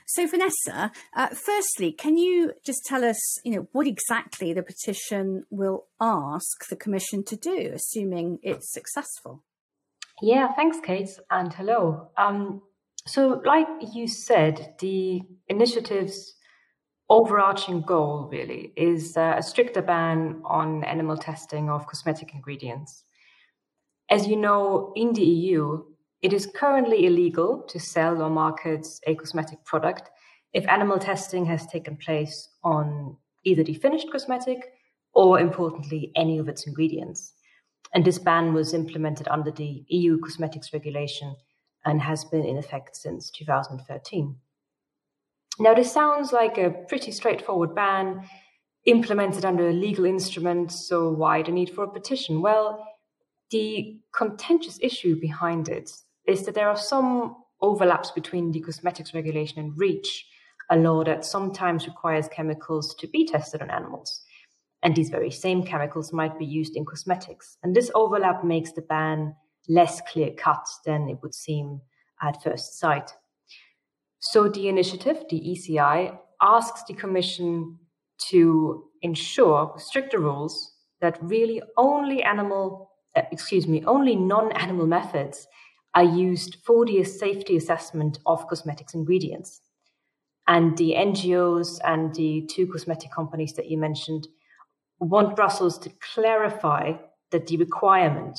So, 0.06 0.26
Vanessa, 0.26 0.92
uh, 1.14 1.28
firstly, 1.28 1.92
can 1.92 2.16
you 2.16 2.52
just 2.64 2.84
tell 2.84 3.04
us, 3.04 3.18
you 3.44 3.52
know, 3.52 3.68
what 3.72 3.86
exactly 3.86 4.52
the 4.52 4.62
petition 4.62 5.44
will 5.50 5.86
ask 6.00 6.68
the 6.68 6.76
Commission 6.76 7.24
to 7.24 7.36
do, 7.36 7.70
assuming 7.72 8.40
it's 8.42 8.72
successful? 8.72 9.42
Yeah, 10.20 10.52
thanks, 10.54 10.78
Kate, 10.84 11.10
and 11.30 11.52
hello. 11.52 12.10
Um, 12.16 12.62
so, 13.06 13.42
like 13.44 13.68
you 13.92 14.08
said, 14.08 14.74
the 14.80 15.22
initiative's 15.48 16.34
overarching 17.08 17.82
goal 17.82 18.28
really 18.30 18.72
is 18.76 19.16
uh, 19.16 19.34
a 19.36 19.42
stricter 19.42 19.82
ban 19.82 20.40
on 20.44 20.84
animal 20.84 21.16
testing 21.16 21.68
of 21.68 21.86
cosmetic 21.86 22.34
ingredients. 22.34 23.04
As 24.10 24.26
you 24.26 24.36
know, 24.36 24.92
in 24.96 25.12
the 25.12 25.22
EU, 25.22 25.82
it 26.22 26.32
is 26.32 26.46
currently 26.46 27.06
illegal 27.06 27.62
to 27.68 27.78
sell 27.78 28.22
or 28.22 28.30
market 28.30 28.86
a 29.06 29.14
cosmetic 29.14 29.64
product 29.64 30.10
if 30.54 30.66
animal 30.68 30.98
testing 30.98 31.44
has 31.46 31.66
taken 31.66 31.96
place 31.96 32.48
on 32.62 33.16
either 33.44 33.62
the 33.62 33.74
finished 33.74 34.10
cosmetic 34.10 34.72
or, 35.12 35.38
importantly, 35.38 36.12
any 36.16 36.38
of 36.38 36.48
its 36.48 36.66
ingredients. 36.66 37.34
And 37.92 38.04
this 38.04 38.18
ban 38.18 38.54
was 38.54 38.72
implemented 38.72 39.28
under 39.28 39.50
the 39.50 39.84
EU 39.88 40.18
cosmetics 40.20 40.72
regulation 40.72 41.36
and 41.84 42.00
has 42.00 42.24
been 42.24 42.44
in 42.44 42.56
effect 42.56 42.96
since 42.96 43.30
2013. 43.30 44.36
Now, 45.58 45.74
this 45.74 45.92
sounds 45.92 46.32
like 46.32 46.58
a 46.58 46.70
pretty 46.88 47.12
straightforward 47.12 47.74
ban 47.74 48.28
implemented 48.86 49.44
under 49.44 49.68
a 49.68 49.72
legal 49.72 50.04
instrument, 50.04 50.72
so 50.72 51.10
why 51.10 51.42
the 51.42 51.52
need 51.52 51.70
for 51.70 51.84
a 51.84 51.90
petition? 51.90 52.42
Well, 52.42 52.86
the 53.50 54.00
contentious 54.14 54.78
issue 54.82 55.18
behind 55.20 55.68
it 55.68 55.90
is 56.26 56.44
that 56.44 56.54
there 56.54 56.68
are 56.68 56.76
some 56.76 57.36
overlaps 57.60 58.10
between 58.10 58.52
the 58.52 58.60
cosmetics 58.60 59.14
regulation 59.14 59.58
and 59.58 59.72
REACH, 59.76 60.26
a 60.70 60.76
law 60.76 61.04
that 61.04 61.24
sometimes 61.24 61.86
requires 61.86 62.28
chemicals 62.28 62.94
to 62.96 63.06
be 63.06 63.26
tested 63.26 63.62
on 63.62 63.70
animals. 63.70 64.22
And 64.82 64.94
these 64.94 65.08
very 65.08 65.30
same 65.30 65.62
chemicals 65.62 66.12
might 66.12 66.38
be 66.38 66.44
used 66.44 66.76
in 66.76 66.84
cosmetics. 66.84 67.56
And 67.62 67.74
this 67.74 67.90
overlap 67.94 68.44
makes 68.44 68.72
the 68.72 68.82
ban 68.82 69.34
less 69.68 70.02
clear 70.02 70.32
cut 70.36 70.66
than 70.84 71.08
it 71.08 71.18
would 71.22 71.34
seem 71.34 71.80
at 72.20 72.42
first 72.42 72.78
sight. 72.78 73.12
So 74.20 74.48
the 74.48 74.68
initiative, 74.68 75.24
the 75.28 75.40
ECI, 75.40 76.18
asks 76.40 76.82
the 76.84 76.94
Commission 76.94 77.78
to 78.30 78.84
ensure 79.02 79.74
stricter 79.78 80.18
rules 80.18 80.72
that 81.00 81.18
really 81.20 81.62
only 81.76 82.22
animal, 82.22 82.90
uh, 83.16 83.22
excuse 83.30 83.66
me, 83.66 83.84
only 83.84 84.16
non-animal 84.16 84.86
methods 84.86 85.46
are 85.94 86.04
used 86.04 86.56
for 86.64 86.84
the 86.84 87.04
safety 87.04 87.56
assessment 87.56 88.18
of 88.26 88.48
cosmetics 88.48 88.94
ingredients. 88.94 89.60
And 90.46 90.76
the 90.76 90.94
NGOs 90.96 91.78
and 91.84 92.14
the 92.14 92.46
two 92.50 92.66
cosmetic 92.66 93.12
companies 93.12 93.54
that 93.54 93.70
you 93.70 93.78
mentioned 93.78 94.26
want 94.98 95.36
Brussels 95.36 95.78
to 95.78 95.90
clarify 96.14 96.92
that 97.30 97.46
the 97.46 97.56
requirement 97.56 98.38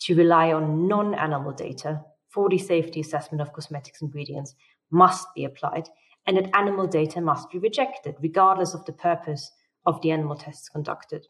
to 0.00 0.14
rely 0.14 0.52
on 0.52 0.88
non 0.88 1.14
animal 1.14 1.52
data 1.52 2.02
for 2.28 2.48
the 2.48 2.58
safety 2.58 3.00
assessment 3.00 3.40
of 3.40 3.52
cosmetics 3.52 4.02
ingredients 4.02 4.54
must 4.92 5.26
be 5.34 5.44
applied, 5.44 5.88
and 6.26 6.36
that 6.36 6.54
animal 6.54 6.86
data 6.86 7.20
must 7.20 7.50
be 7.50 7.58
rejected, 7.58 8.14
regardless 8.20 8.74
of 8.74 8.84
the 8.84 8.92
purpose 8.92 9.50
of 9.86 10.00
the 10.02 10.10
animal 10.10 10.36
tests 10.36 10.68
conducted. 10.68 11.26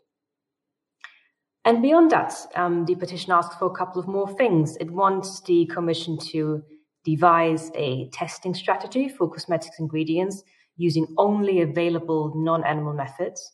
And 1.64 1.80
beyond 1.80 2.10
that, 2.10 2.34
um, 2.56 2.84
the 2.84 2.96
petition 2.96 3.32
asks 3.32 3.54
for 3.56 3.66
a 3.66 3.74
couple 3.74 4.00
of 4.00 4.08
more 4.08 4.28
things. 4.36 4.76
It 4.78 4.90
wants 4.90 5.40
the 5.42 5.66
Commission 5.66 6.18
to 6.32 6.62
devise 7.04 7.70
a 7.74 8.08
testing 8.10 8.54
strategy 8.54 9.08
for 9.08 9.30
cosmetics 9.30 9.78
ingredients 9.78 10.42
using 10.76 11.06
only 11.18 11.60
available 11.60 12.32
non 12.34 12.64
animal 12.64 12.94
methods. 12.94 13.52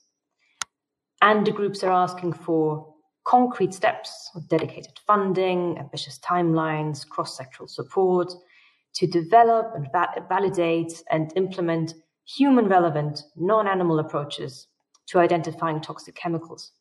And 1.20 1.46
the 1.46 1.52
groups 1.52 1.82
are 1.82 1.92
asking 1.92 2.32
for 2.32 2.94
concrete 3.24 3.74
steps, 3.74 4.30
with 4.34 4.48
dedicated 4.48 4.98
funding, 5.06 5.76
ambitious 5.78 6.18
timelines, 6.20 7.06
cross 7.06 7.38
sectoral 7.38 7.68
support 7.68 8.32
to 8.94 9.06
develop 9.06 9.72
and 9.74 9.86
va- 9.92 10.24
validate 10.28 11.02
and 11.10 11.32
implement 11.36 11.94
human 12.26 12.68
relevant, 12.68 13.22
non 13.36 13.66
animal 13.66 13.98
approaches 13.98 14.66
to 15.08 15.18
identifying 15.18 15.80
toxic 15.80 16.14
chemicals 16.14 16.72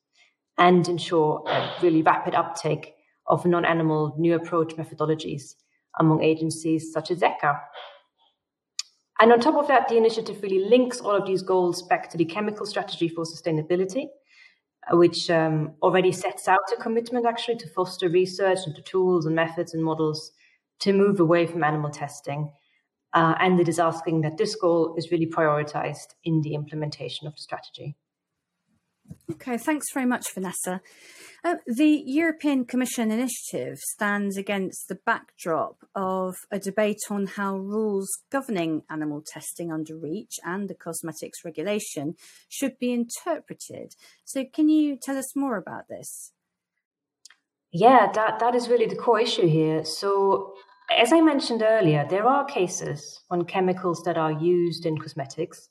and 0.57 0.87
ensure 0.87 1.43
a 1.47 1.69
really 1.81 2.01
rapid 2.01 2.35
uptake 2.35 2.93
of 3.27 3.45
non-animal 3.45 4.15
new 4.17 4.35
approach 4.35 4.75
methodologies 4.75 5.55
among 5.99 6.23
agencies 6.23 6.91
such 6.91 7.11
as 7.11 7.19
ECHA. 7.19 7.59
And 9.19 9.31
on 9.31 9.39
top 9.39 9.55
of 9.55 9.67
that, 9.67 9.87
the 9.87 9.97
initiative 9.97 10.41
really 10.43 10.59
links 10.69 10.99
all 10.99 11.15
of 11.15 11.25
these 11.25 11.41
goals 11.41 11.81
back 11.83 12.09
to 12.11 12.17
the 12.17 12.25
chemical 12.25 12.65
strategy 12.65 13.07
for 13.09 13.23
sustainability, 13.23 14.05
which 14.91 15.29
um, 15.29 15.73
already 15.81 16.11
sets 16.11 16.47
out 16.47 16.59
a 16.71 16.81
commitment 16.81 17.25
actually 17.25 17.57
to 17.57 17.69
foster 17.69 18.09
research 18.09 18.59
into 18.67 18.81
tools 18.83 19.25
and 19.25 19.35
methods 19.35 19.73
and 19.73 19.83
models 19.83 20.31
to 20.79 20.93
move 20.93 21.19
away 21.19 21.45
from 21.45 21.63
animal 21.63 21.89
testing. 21.89 22.51
Uh, 23.13 23.35
and 23.39 23.59
it 23.59 23.67
is 23.67 23.79
asking 23.79 24.21
that 24.21 24.37
this 24.37 24.55
goal 24.55 24.95
is 24.97 25.11
really 25.11 25.25
prioritized 25.25 26.13
in 26.23 26.41
the 26.41 26.53
implementation 26.53 27.25
of 27.27 27.33
the 27.33 27.41
strategy. 27.41 27.95
Okay, 29.31 29.57
thanks 29.57 29.87
very 29.93 30.05
much, 30.05 30.33
Vanessa. 30.33 30.81
Uh, 31.43 31.55
the 31.65 32.03
European 32.05 32.65
Commission 32.65 33.11
initiative 33.11 33.77
stands 33.77 34.37
against 34.37 34.87
the 34.87 34.99
backdrop 35.05 35.77
of 35.95 36.35
a 36.51 36.59
debate 36.59 36.99
on 37.09 37.27
how 37.27 37.57
rules 37.57 38.09
governing 38.31 38.83
animal 38.89 39.23
testing 39.25 39.71
under 39.71 39.95
REACH 39.97 40.39
and 40.43 40.69
the 40.69 40.75
cosmetics 40.75 41.45
regulation 41.45 42.15
should 42.49 42.79
be 42.79 42.91
interpreted. 42.91 43.93
So, 44.25 44.45
can 44.51 44.69
you 44.69 44.97
tell 45.01 45.17
us 45.17 45.35
more 45.35 45.57
about 45.57 45.87
this? 45.89 46.33
Yeah, 47.71 48.11
that, 48.13 48.39
that 48.39 48.55
is 48.55 48.69
really 48.69 48.87
the 48.87 48.95
core 48.95 49.19
issue 49.19 49.47
here. 49.47 49.85
So, 49.85 50.53
as 50.89 51.11
I 51.11 51.21
mentioned 51.21 51.63
earlier, 51.65 52.05
there 52.09 52.25
are 52.25 52.45
cases 52.45 53.21
when 53.27 53.45
chemicals 53.45 54.03
that 54.03 54.17
are 54.17 54.31
used 54.31 54.85
in 54.85 54.97
cosmetics 54.97 55.69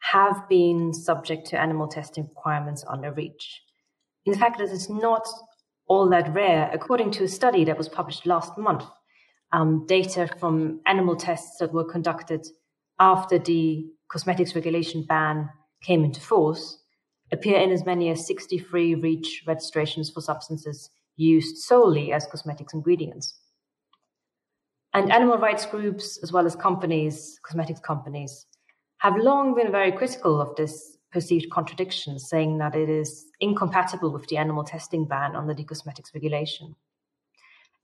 have 0.00 0.48
been 0.48 0.92
subject 0.92 1.46
to 1.48 1.60
animal 1.60 1.88
testing 1.88 2.24
requirements 2.24 2.84
under 2.88 3.12
REACH. 3.12 3.62
In 4.26 4.34
fact, 4.34 4.58
this 4.58 4.70
is 4.70 4.90
not 4.90 5.26
all 5.86 6.08
that 6.10 6.32
rare. 6.34 6.70
According 6.72 7.10
to 7.12 7.24
a 7.24 7.28
study 7.28 7.64
that 7.64 7.78
was 7.78 7.88
published 7.88 8.26
last 8.26 8.56
month, 8.58 8.84
um, 9.52 9.86
data 9.86 10.28
from 10.38 10.80
animal 10.86 11.16
tests 11.16 11.58
that 11.58 11.72
were 11.72 11.84
conducted 11.84 12.46
after 12.98 13.38
the 13.38 13.86
cosmetics 14.08 14.54
regulation 14.54 15.04
ban 15.08 15.48
came 15.82 16.04
into 16.04 16.20
force 16.20 16.78
appear 17.32 17.58
in 17.58 17.70
as 17.70 17.84
many 17.84 18.10
as 18.10 18.26
63 18.26 18.94
REACH 18.96 19.44
registrations 19.46 20.10
for 20.10 20.20
substances 20.20 20.90
used 21.16 21.58
solely 21.58 22.12
as 22.12 22.26
cosmetics 22.26 22.74
ingredients. 22.74 23.34
And 24.94 25.10
animal 25.10 25.38
rights 25.38 25.66
groups, 25.66 26.18
as 26.22 26.32
well 26.32 26.46
as 26.46 26.54
companies, 26.54 27.40
cosmetics 27.42 27.80
companies, 27.80 28.46
have 28.98 29.16
long 29.16 29.54
been 29.54 29.72
very 29.72 29.90
critical 29.90 30.40
of 30.40 30.54
this 30.54 30.96
perceived 31.10 31.50
contradiction, 31.50 32.18
saying 32.18 32.58
that 32.58 32.76
it 32.76 32.88
is 32.88 33.26
incompatible 33.40 34.12
with 34.12 34.26
the 34.28 34.36
animal 34.36 34.62
testing 34.62 35.04
ban 35.04 35.34
under 35.34 35.52
the 35.52 35.64
cosmetics 35.64 36.12
regulation. 36.14 36.76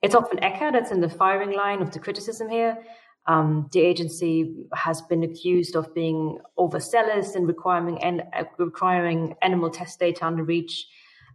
It's 0.02 0.14
often 0.14 0.38
ECHA 0.38 0.72
that's 0.72 0.92
in 0.92 1.00
the 1.00 1.10
firing 1.10 1.52
line 1.52 1.82
of 1.82 1.90
the 1.90 1.98
criticism 1.98 2.48
here. 2.48 2.78
Um, 3.26 3.68
the 3.72 3.80
agency 3.80 4.66
has 4.72 5.02
been 5.02 5.22
accused 5.22 5.76
of 5.76 5.94
being 5.94 6.38
overzealous 6.58 7.34
in 7.34 7.46
requiring, 7.46 8.02
en- 8.02 8.28
uh, 8.32 8.44
requiring 8.58 9.34
animal 9.42 9.68
test 9.68 9.98
data 10.00 10.24
under 10.24 10.42
REACH 10.42 10.86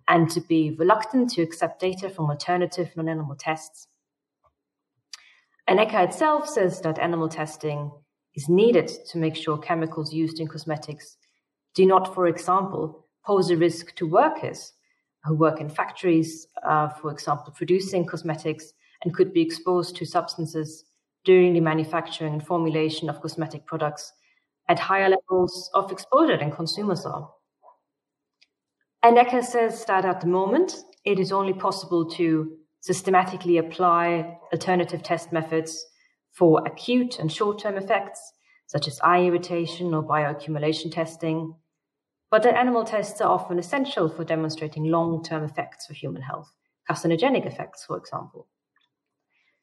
and 0.08 0.30
to 0.32 0.42
be 0.42 0.76
reluctant 0.80 1.30
to 1.32 1.42
accept 1.42 1.80
data 1.80 2.10
from 2.10 2.30
alternative 2.30 2.92
non 2.96 3.08
animal 3.08 3.36
tests. 3.36 3.88
And 5.68 5.80
ECHA 5.80 6.10
itself 6.10 6.48
says 6.48 6.82
that 6.82 7.00
animal 7.00 7.28
testing 7.28 7.92
is 8.36 8.50
needed 8.50 8.88
to 9.10 9.18
make 9.18 9.36
sure 9.36 9.58
chemicals 9.58 10.14
used 10.14 10.40
in 10.40 10.48
cosmetics 10.48 11.18
do 11.74 11.86
not, 11.86 12.14
for 12.14 12.28
example, 12.28 13.06
pose 13.26 13.50
a 13.50 13.58
risk 13.58 13.96
to 13.96 14.08
workers 14.08 14.74
who 15.26 15.36
work 15.36 15.60
in 15.60 15.70
factories, 15.70 16.48
uh, 16.64 16.88
for 16.88 17.12
example, 17.12 17.54
producing 17.56 18.06
cosmetics 18.06 18.74
and 19.04 19.14
could 19.14 19.34
be 19.34 19.42
exposed 19.42 19.96
to 19.98 20.06
substances 20.06 20.86
during 21.26 21.54
the 21.54 21.60
manufacturing 21.60 22.34
and 22.34 22.46
formulation 22.46 23.10
of 23.10 23.22
cosmetic 23.22 23.66
products 23.66 24.14
at 24.70 24.80
higher 24.80 25.10
levels 25.10 25.70
of 25.74 25.92
exposure 25.92 26.38
than 26.38 26.52
consumers 26.52 27.06
are. 27.06 27.30
And 29.04 29.18
ECHA 29.18 29.44
says 29.44 29.86
that 29.86 30.06
at 30.06 30.22
the 30.22 30.28
moment, 30.28 30.78
it 31.04 31.20
is 31.20 31.32
only 31.32 31.54
possible 31.54 32.10
to 32.12 32.58
systematically 32.86 33.58
apply 33.58 34.38
alternative 34.54 35.02
test 35.02 35.34
methods 35.34 35.88
for 36.32 36.62
acute 36.68 37.18
and 37.18 37.32
short 37.32 37.58
term 37.58 37.78
effects, 37.78 38.22
such 38.68 38.88
as 38.88 39.00
eye 39.00 39.24
irritation 39.24 39.92
or 39.92 40.04
bioaccumulation 40.04 40.92
testing, 40.94 41.56
but 42.30 42.44
that 42.44 42.56
animal 42.56 42.84
tests 42.84 43.20
are 43.22 43.32
often 43.32 43.58
essential 43.58 44.08
for 44.08 44.24
demonstrating 44.24 44.84
long 44.84 45.24
term 45.24 45.44
effects 45.44 45.88
for 45.88 45.96
human 45.96 46.22
health, 46.22 46.54
carcinogenic 46.88 47.48
effects, 47.48 47.84
for 47.84 47.98
example. 47.98 48.48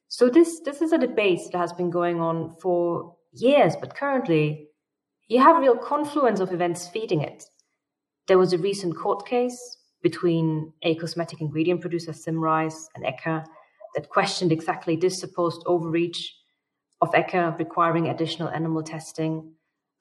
So, 0.09 0.29
this, 0.29 0.59
this 0.65 0.83
is 0.83 0.93
a 0.93 0.99
debate 0.99 1.43
that 1.53 1.59
has 1.59 1.73
been 1.73 1.91
going 1.91 2.21
on 2.21 2.57
for 2.61 3.15
years, 3.31 3.77
but 3.81 3.95
currently 3.95 4.67
you 5.29 5.39
have 5.39 5.59
a 5.59 5.61
real 5.61 5.77
confluence 5.77 6.41
of 6.41 6.53
events 6.53 6.89
feeding 6.89 7.21
it. 7.21 7.45
There 8.27 8.39
was 8.39 8.53
a 8.53 8.59
recent 8.59 8.97
court 8.97 9.27
case 9.27 9.77
between 10.03 10.73
a 10.83 10.95
cosmetic 10.97 11.41
ingredient 11.41 11.81
producer, 11.81 12.13
Symrise, 12.13 12.89
and 12.95 13.05
ECHA 13.05 13.45
that 13.95 14.09
questioned 14.09 14.53
exactly 14.53 14.97
this 14.97 15.19
supposed 15.19 15.63
overreach 15.67 16.35
of 17.01 17.11
ECHA 17.13 17.59
requiring 17.59 18.09
additional 18.09 18.49
animal 18.49 18.83
testing. 18.83 19.53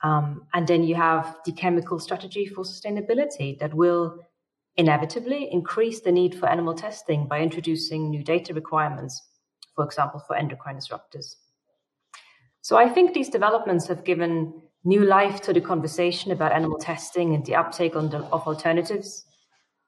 Um, 0.03 0.47
and 0.53 0.67
then 0.67 0.83
you 0.83 0.95
have 0.95 1.37
the 1.45 1.51
chemical 1.51 1.99
strategy 1.99 2.45
for 2.45 2.63
sustainability 2.63 3.59
that 3.59 3.73
will 3.73 4.19
inevitably 4.77 5.51
increase 5.51 5.99
the 6.01 6.11
need 6.11 6.33
for 6.33 6.47
animal 6.47 6.73
testing 6.73 7.27
by 7.27 7.39
introducing 7.41 8.09
new 8.09 8.23
data 8.23 8.53
requirements, 8.53 9.21
for 9.75 9.85
example, 9.85 10.19
for 10.25 10.35
endocrine 10.35 10.77
disruptors. 10.77 11.35
So 12.61 12.77
I 12.77 12.89
think 12.89 13.13
these 13.13 13.29
developments 13.29 13.87
have 13.87 14.03
given 14.03 14.53
new 14.83 15.03
life 15.03 15.41
to 15.41 15.53
the 15.53 15.61
conversation 15.61 16.31
about 16.31 16.51
animal 16.51 16.79
testing 16.79 17.35
and 17.35 17.45
the 17.45 17.55
uptake 17.55 17.93
the, 17.93 18.27
of 18.31 18.47
alternatives 18.47 19.25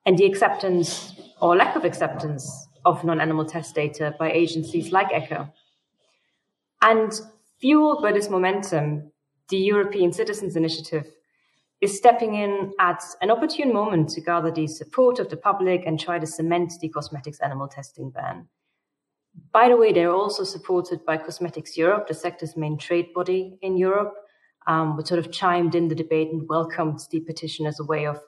and 0.05 0.17
the 0.17 0.25
acceptance 0.25 1.13
or 1.41 1.55
lack 1.55 1.75
of 1.75 1.85
acceptance 1.85 2.67
of 2.85 3.03
non 3.03 3.21
animal 3.21 3.45
test 3.45 3.75
data 3.75 4.13
by 4.19 4.31
agencies 4.31 4.91
like 4.91 5.09
ECHA. 5.09 5.51
And 6.81 7.11
fueled 7.59 8.01
by 8.01 8.11
this 8.11 8.29
momentum, 8.29 9.11
the 9.49 9.57
European 9.57 10.11
Citizens 10.11 10.55
Initiative 10.55 11.05
is 11.81 11.97
stepping 11.97 12.35
in 12.35 12.71
at 12.79 13.03
an 13.21 13.29
opportune 13.29 13.73
moment 13.73 14.09
to 14.09 14.21
gather 14.21 14.51
the 14.51 14.67
support 14.67 15.19
of 15.19 15.29
the 15.29 15.37
public 15.37 15.83
and 15.85 15.99
try 15.99 16.17
to 16.17 16.25
cement 16.25 16.73
the 16.81 16.89
cosmetics 16.89 17.39
animal 17.39 17.67
testing 17.67 18.09
ban. 18.09 18.47
By 19.51 19.67
the 19.69 19.77
way, 19.77 19.91
they're 19.91 20.13
also 20.13 20.43
supported 20.43 21.03
by 21.05 21.17
Cosmetics 21.17 21.75
Europe, 21.75 22.07
the 22.07 22.13
sector's 22.13 22.55
main 22.55 22.77
trade 22.77 23.13
body 23.13 23.57
in 23.61 23.77
Europe, 23.77 24.13
um, 24.67 24.95
which 24.95 25.07
sort 25.07 25.19
of 25.19 25.31
chimed 25.31 25.75
in 25.75 25.87
the 25.87 25.95
debate 25.95 26.29
and 26.31 26.47
welcomed 26.47 26.99
the 27.11 27.19
petition 27.19 27.65
as 27.65 27.79
a 27.79 27.85
way 27.85 28.05
of 28.05 28.19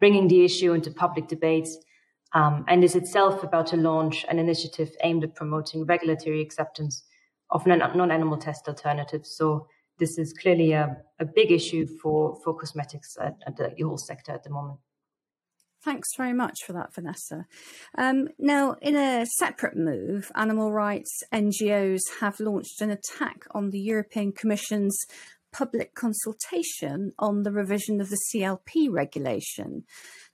bringing 0.00 0.28
the 0.28 0.44
issue 0.44 0.72
into 0.72 0.90
public 0.90 1.28
debates 1.28 1.76
um, 2.34 2.64
and 2.68 2.84
is 2.84 2.94
itself 2.94 3.42
about 3.42 3.66
to 3.68 3.76
launch 3.76 4.24
an 4.28 4.38
initiative 4.38 4.90
aimed 5.02 5.24
at 5.24 5.34
promoting 5.34 5.86
regulatory 5.86 6.40
acceptance 6.40 7.02
of 7.50 7.66
non-animal 7.66 8.36
test 8.36 8.68
alternatives. 8.68 9.34
So 9.36 9.66
this 9.98 10.18
is 10.18 10.32
clearly 10.32 10.72
a, 10.72 10.98
a 11.18 11.24
big 11.24 11.50
issue 11.50 11.86
for, 11.86 12.38
for 12.44 12.54
cosmetics 12.54 13.16
at 13.20 13.56
the 13.56 13.74
whole 13.82 13.96
sector 13.96 14.32
at 14.32 14.44
the 14.44 14.50
moment. 14.50 14.78
Thanks 15.84 16.08
very 16.16 16.32
much 16.32 16.64
for 16.66 16.72
that, 16.72 16.92
Vanessa. 16.92 17.46
Um, 17.96 18.28
now, 18.38 18.74
in 18.82 18.96
a 18.96 19.24
separate 19.26 19.76
move, 19.76 20.30
animal 20.34 20.72
rights 20.72 21.22
NGOs 21.32 22.00
have 22.20 22.40
launched 22.40 22.80
an 22.82 22.90
attack 22.90 23.44
on 23.52 23.70
the 23.70 23.78
European 23.78 24.32
Commission's 24.32 24.98
public 25.52 25.94
consultation 25.94 27.12
on 27.18 27.42
the 27.42 27.52
revision 27.52 28.00
of 28.00 28.10
the 28.10 28.20
CLP 28.32 28.90
regulation, 28.90 29.84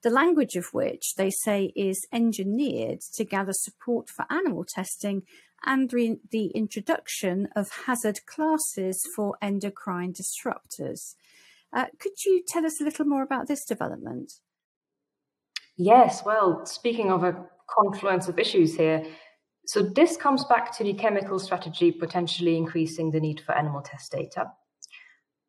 the 0.03 0.11
language 0.11 0.55
of 0.57 0.67
which 0.73 1.15
they 1.17 1.31
say 1.31 1.73
is 1.77 2.07
engineered 2.13 3.01
to 3.15 3.25
gather 3.25 3.53
support 3.53 4.09
for 4.09 4.27
animal 4.31 4.65
testing 4.67 5.23
and 5.65 5.93
re- 5.93 6.21
the 6.31 6.47
introduction 6.49 7.49
of 7.57 7.71
hazard 7.87 8.19
classes 8.27 9.03
for 9.15 9.37
endocrine 9.41 10.13
disruptors. 10.13 11.15
Uh, 11.73 11.87
could 11.99 12.13
you 12.25 12.43
tell 12.47 12.67
us 12.67 12.81
a 12.81 12.85
little 12.85 13.07
more 13.07 13.23
about 13.23 13.49
this 13.49 13.65
development? 13.65 14.33
Yes, 15.77 16.23
well, 16.25 16.65
speaking 16.67 17.11
of 17.11 17.25
a 17.25 17.47
confluence 17.69 18.29
of 18.29 18.39
issues 18.39 18.77
here, 18.77 19.05
so 19.67 19.83
this 19.83 20.17
comes 20.17 20.45
back 20.45 20.77
to 20.77 20.85
the 20.85 20.93
chemical 20.93 21.39
strategy 21.39 21.91
potentially 21.91 22.57
increasing 22.57 23.11
the 23.11 23.21
need 23.21 23.41
for 23.41 23.53
animal 23.57 23.81
test 23.81 24.13
data. 24.13 24.53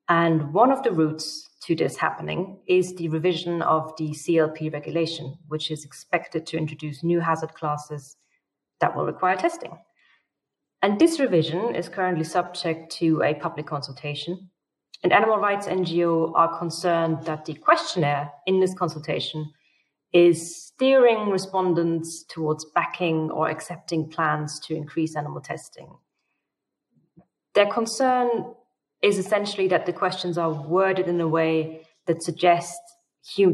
And 0.07 0.53
one 0.53 0.71
of 0.71 0.83
the 0.83 0.91
routes 0.91 1.49
to 1.63 1.75
this 1.75 1.97
happening 1.97 2.59
is 2.67 2.93
the 2.95 3.09
revision 3.09 3.61
of 3.63 3.93
the 3.97 4.09
CLP 4.09 4.71
regulation, 4.71 5.35
which 5.47 5.71
is 5.71 5.83
expected 5.83 6.45
to 6.47 6.57
introduce 6.57 7.03
new 7.03 7.19
hazard 7.19 7.53
classes 7.53 8.17
that 8.81 8.95
will 8.95 9.05
require 9.05 9.35
testing. 9.35 9.77
And 10.83 10.99
this 10.99 11.19
revision 11.19 11.73
is 11.73 11.89
currently 11.89 12.23
subject 12.23 12.91
to 12.97 13.23
a 13.23 13.33
public 13.33 13.65
consultation. 13.65 14.51
And 15.01 15.11
animal 15.11 15.37
rights 15.37 15.65
NGO 15.65 16.33
are 16.35 16.57
concerned 16.59 17.23
that 17.23 17.45
the 17.45 17.55
questionnaire 17.55 18.31
in 18.45 18.59
this 18.59 18.75
consultation 18.75 19.51
is 20.13 20.65
steering 20.65 21.29
respondents 21.29 22.23
towards 22.29 22.65
backing 22.75 23.31
or 23.31 23.49
accepting 23.49 24.07
plans 24.07 24.59
to 24.61 24.75
increase 24.75 25.15
animal 25.15 25.41
testing. 25.41 25.89
Their 27.55 27.65
concern 27.65 28.53
is 29.05 29.19
essentially 29.19 29.67
that 29.67 29.85
the 29.85 29.93
questions 29.93 30.35
are 30.37 30.51
worded 30.51 31.07
in 31.07 31.21
a 31.21 31.27
way 31.27 31.81
that 32.07 32.23
suggests 32.23 32.79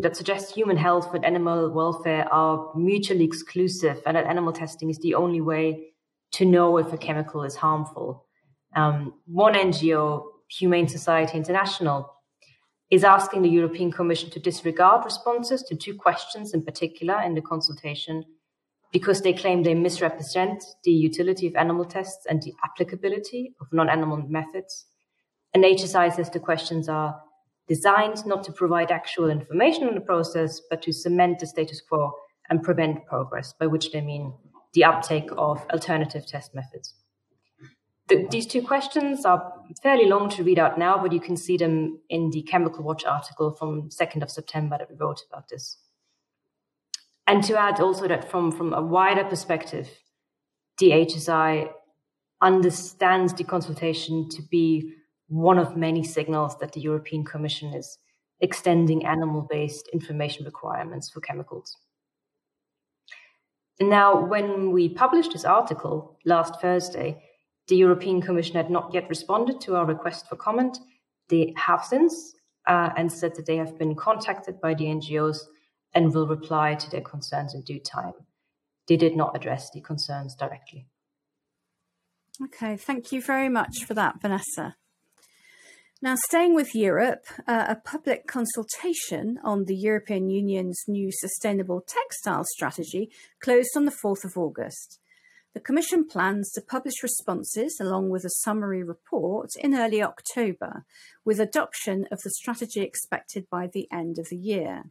that 0.01 0.17
suggests 0.17 0.53
human 0.53 0.75
health 0.75 1.13
and 1.13 1.23
animal 1.23 1.71
welfare 1.71 2.27
are 2.31 2.73
mutually 2.75 3.23
exclusive, 3.23 4.01
and 4.05 4.17
that 4.17 4.25
animal 4.25 4.51
testing 4.51 4.89
is 4.89 4.99
the 4.99 5.15
only 5.15 5.39
way 5.39 5.93
to 6.33 6.45
know 6.45 6.77
if 6.77 6.91
a 6.91 6.97
chemical 6.97 7.43
is 7.43 7.55
harmful. 7.55 8.25
Um, 8.75 9.13
one 9.25 9.53
NGO, 9.53 10.23
Humane 10.59 10.89
Society 10.89 11.37
International, 11.37 12.13
is 12.89 13.05
asking 13.05 13.43
the 13.43 13.49
European 13.49 13.91
Commission 13.93 14.29
to 14.31 14.39
disregard 14.39 15.05
responses 15.05 15.63
to 15.63 15.75
two 15.75 15.95
questions 15.95 16.53
in 16.53 16.63
particular 16.63 17.21
in 17.21 17.33
the 17.33 17.41
consultation 17.41 18.25
because 18.91 19.21
they 19.21 19.31
claim 19.31 19.63
they 19.63 19.73
misrepresent 19.73 20.63
the 20.83 20.91
utility 20.91 21.47
of 21.47 21.55
animal 21.55 21.85
tests 21.85 22.25
and 22.29 22.41
the 22.41 22.53
applicability 22.65 23.53
of 23.61 23.67
non 23.71 23.89
animal 23.89 24.17
methods. 24.27 24.87
Says 25.53 26.29
the 26.29 26.39
questions 26.39 26.87
are 26.87 27.21
designed 27.67 28.25
not 28.25 28.43
to 28.43 28.51
provide 28.51 28.91
actual 28.91 29.29
information 29.29 29.87
on 29.87 29.95
the 29.95 30.01
process, 30.01 30.61
but 30.69 30.81
to 30.83 30.91
cement 30.91 31.39
the 31.39 31.47
status 31.47 31.81
quo 31.81 32.11
and 32.49 32.63
prevent 32.63 33.05
progress, 33.05 33.53
by 33.59 33.67
which 33.67 33.91
they 33.91 34.01
mean 34.01 34.33
the 34.73 34.83
uptake 34.83 35.29
of 35.37 35.65
alternative 35.71 36.25
test 36.25 36.55
methods. 36.55 36.93
The, 38.07 38.27
these 38.29 38.45
two 38.45 38.61
questions 38.61 39.25
are 39.25 39.53
fairly 39.81 40.05
long 40.05 40.29
to 40.31 40.43
read 40.43 40.59
out 40.59 40.77
now, 40.77 41.01
but 41.01 41.13
you 41.13 41.21
can 41.21 41.37
see 41.37 41.57
them 41.57 41.99
in 42.09 42.29
the 42.31 42.41
Chemical 42.43 42.83
Watch 42.83 43.05
article 43.05 43.51
from 43.51 43.89
2nd 43.89 44.21
of 44.21 44.29
September 44.29 44.77
that 44.77 44.89
we 44.89 44.97
wrote 44.97 45.21
about 45.31 45.47
this. 45.49 45.77
And 47.27 47.43
to 47.45 47.57
add 47.57 47.79
also 47.79 48.07
that 48.07 48.29
from, 48.29 48.51
from 48.51 48.73
a 48.73 48.81
wider 48.81 49.23
perspective, 49.23 49.89
the 50.77 50.91
HSI 50.91 51.69
understands 52.41 53.33
the 53.33 53.43
consultation 53.43 54.27
to 54.29 54.41
be 54.41 54.93
one 55.32 55.58
of 55.58 55.78
many 55.78 56.04
signals 56.04 56.58
that 56.60 56.74
the 56.74 56.82
European 56.82 57.24
Commission 57.24 57.74
is 57.74 57.98
extending 58.41 59.06
animal 59.06 59.48
based 59.50 59.88
information 59.94 60.44
requirements 60.44 61.10
for 61.10 61.22
chemicals. 61.22 61.78
Now, 63.80 64.26
when 64.26 64.72
we 64.72 64.89
published 64.89 65.32
this 65.32 65.46
article 65.46 66.20
last 66.26 66.60
Thursday, 66.60 67.24
the 67.70 67.78
European 67.78 68.22
Commission 68.22 68.56
had 68.56 68.70
not 68.70 68.94
yet 68.94 69.08
responded 69.08 69.62
to 69.62 69.78
our 69.78 69.86
request 69.86 70.28
for 70.28 70.36
comment. 70.36 70.78
They 71.30 71.54
have 71.56 71.86
since 71.86 72.34
uh, 72.67 72.89
and 72.98 73.10
said 73.10 73.34
that 73.36 73.46
they 73.46 73.56
have 73.56 73.80
been 73.80 73.96
contacted 73.96 74.60
by 74.60 74.74
the 74.74 74.86
NGOs 74.86 75.39
and 75.94 76.13
will 76.13 76.28
reply 76.28 76.76
to 76.76 76.89
their 76.91 77.02
concerns 77.02 77.54
in 77.54 77.62
due 77.62 77.80
time. 77.80 78.13
They 78.88 78.98
did 78.98 79.15
not 79.15 79.36
address 79.36 79.70
the 79.70 79.80
concerns 79.80 80.36
directly. 80.36 80.88
Okay, 82.44 82.76
thank 82.76 83.13
you 83.13 83.22
very 83.22 83.48
much 83.48 83.86
for 83.86 83.94
that, 83.94 84.22
Vanessa. 84.22 84.76
Now, 86.03 86.15
staying 86.15 86.55
with 86.55 86.73
Europe, 86.73 87.25
uh, 87.47 87.65
a 87.69 87.75
public 87.75 88.25
consultation 88.25 89.37
on 89.43 89.65
the 89.65 89.75
European 89.75 90.31
Union's 90.31 90.81
new 90.87 91.11
sustainable 91.11 91.79
textile 91.87 92.43
strategy 92.43 93.11
closed 93.39 93.69
on 93.75 93.85
the 93.85 93.95
4th 94.03 94.25
of 94.25 94.35
August. 94.35 94.97
The 95.53 95.59
Commission 95.59 96.07
plans 96.07 96.51
to 96.53 96.61
publish 96.61 97.03
responses 97.03 97.77
along 97.79 98.09
with 98.09 98.25
a 98.25 98.31
summary 98.43 98.81
report 98.81 99.49
in 99.59 99.75
early 99.75 100.01
October, 100.01 100.85
with 101.23 101.39
adoption 101.39 102.07
of 102.11 102.17
the 102.23 102.31
strategy 102.31 102.81
expected 102.81 103.47
by 103.51 103.67
the 103.67 103.87
end 103.91 104.17
of 104.17 104.29
the 104.31 104.37
year. 104.37 104.85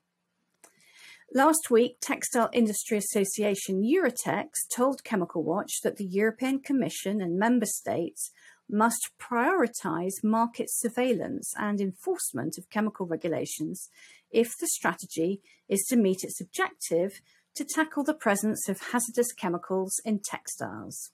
Last 1.35 1.71
week, 1.73 1.97
Textile 2.01 2.51
Industry 2.53 2.99
Association 2.99 3.83
Euratex 3.83 4.51
told 4.73 5.03
Chemical 5.03 5.43
Watch 5.43 5.81
that 5.83 5.97
the 5.97 6.05
European 6.05 6.61
Commission 6.61 7.21
and 7.21 7.37
member 7.37 7.67
states 7.67 8.31
must 8.73 9.11
prioritise 9.21 10.23
market 10.23 10.67
surveillance 10.71 11.53
and 11.57 11.81
enforcement 11.81 12.57
of 12.59 12.71
chemical 12.71 13.07
regulations 13.07 13.89
if 14.31 14.57
the 14.59 14.69
strategy 14.69 15.41
is 15.69 15.85
to 15.89 15.97
meet 15.97 16.23
its 16.23 16.41
objective 16.41 17.21
to 17.55 17.65
tackle 17.65 18.05
the 18.05 18.15
presence 18.15 18.69
of 18.69 18.81
hazardous 18.93 19.33
chemicals 19.33 20.01
in 20.05 20.21
textiles. 20.21 21.11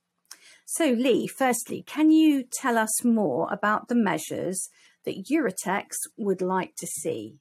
So, 0.64 0.90
Lee, 0.90 1.26
firstly, 1.26 1.82
can 1.86 2.10
you 2.10 2.42
tell 2.42 2.76
us 2.76 3.04
more 3.04 3.48
about 3.52 3.88
the 3.88 3.94
measures 3.94 4.68
that 5.04 5.26
Euratex 5.30 5.90
would 6.16 6.42
like 6.42 6.74
to 6.76 6.86
see? 6.86 7.36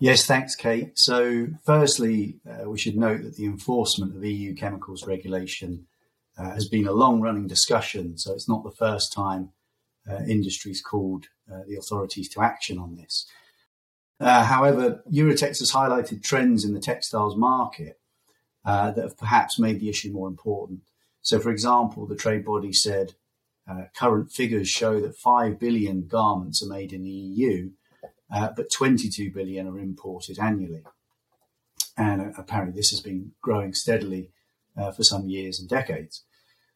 Yes, 0.00 0.26
thanks, 0.26 0.56
Kate. 0.56 0.98
So, 0.98 1.46
firstly, 1.64 2.40
uh, 2.48 2.68
we 2.68 2.78
should 2.78 2.96
note 2.96 3.22
that 3.22 3.36
the 3.36 3.46
enforcement 3.46 4.16
of 4.16 4.24
EU 4.24 4.54
chemicals 4.54 5.06
regulation 5.06 5.86
uh, 6.38 6.50
has 6.50 6.68
been 6.68 6.86
a 6.86 6.92
long 6.92 7.20
running 7.20 7.46
discussion. 7.46 8.18
So 8.18 8.32
it's 8.32 8.48
not 8.48 8.64
the 8.64 8.70
first 8.70 9.12
time 9.12 9.50
uh, 10.10 10.20
industry's 10.28 10.80
called 10.80 11.26
uh, 11.50 11.60
the 11.68 11.76
authorities 11.76 12.28
to 12.30 12.42
action 12.42 12.78
on 12.78 12.96
this. 12.96 13.26
Uh, 14.20 14.44
however, 14.44 15.02
Euratex 15.10 15.58
has 15.58 15.72
highlighted 15.72 16.22
trends 16.22 16.64
in 16.64 16.74
the 16.74 16.80
textiles 16.80 17.36
market 17.36 17.98
uh, 18.64 18.90
that 18.92 19.02
have 19.02 19.18
perhaps 19.18 19.58
made 19.58 19.80
the 19.80 19.88
issue 19.88 20.10
more 20.10 20.28
important. 20.28 20.80
So, 21.22 21.38
for 21.38 21.50
example, 21.50 22.06
the 22.06 22.16
trade 22.16 22.44
body 22.44 22.72
said 22.72 23.14
uh, 23.68 23.84
current 23.96 24.30
figures 24.30 24.68
show 24.68 25.00
that 25.00 25.16
5 25.16 25.58
billion 25.58 26.06
garments 26.06 26.62
are 26.62 26.68
made 26.68 26.92
in 26.92 27.02
the 27.02 27.10
EU, 27.10 27.70
but 28.30 28.70
22 28.70 29.30
billion 29.30 29.66
are 29.66 29.78
imported 29.78 30.38
annually. 30.38 30.84
And 31.96 32.34
apparently, 32.36 32.76
this 32.76 32.90
has 32.90 33.00
been 33.00 33.32
growing 33.40 33.72
steadily 33.72 34.30
uh, 34.76 34.90
for 34.92 35.02
some 35.02 35.28
years 35.28 35.58
and 35.60 35.68
decades. 35.68 36.24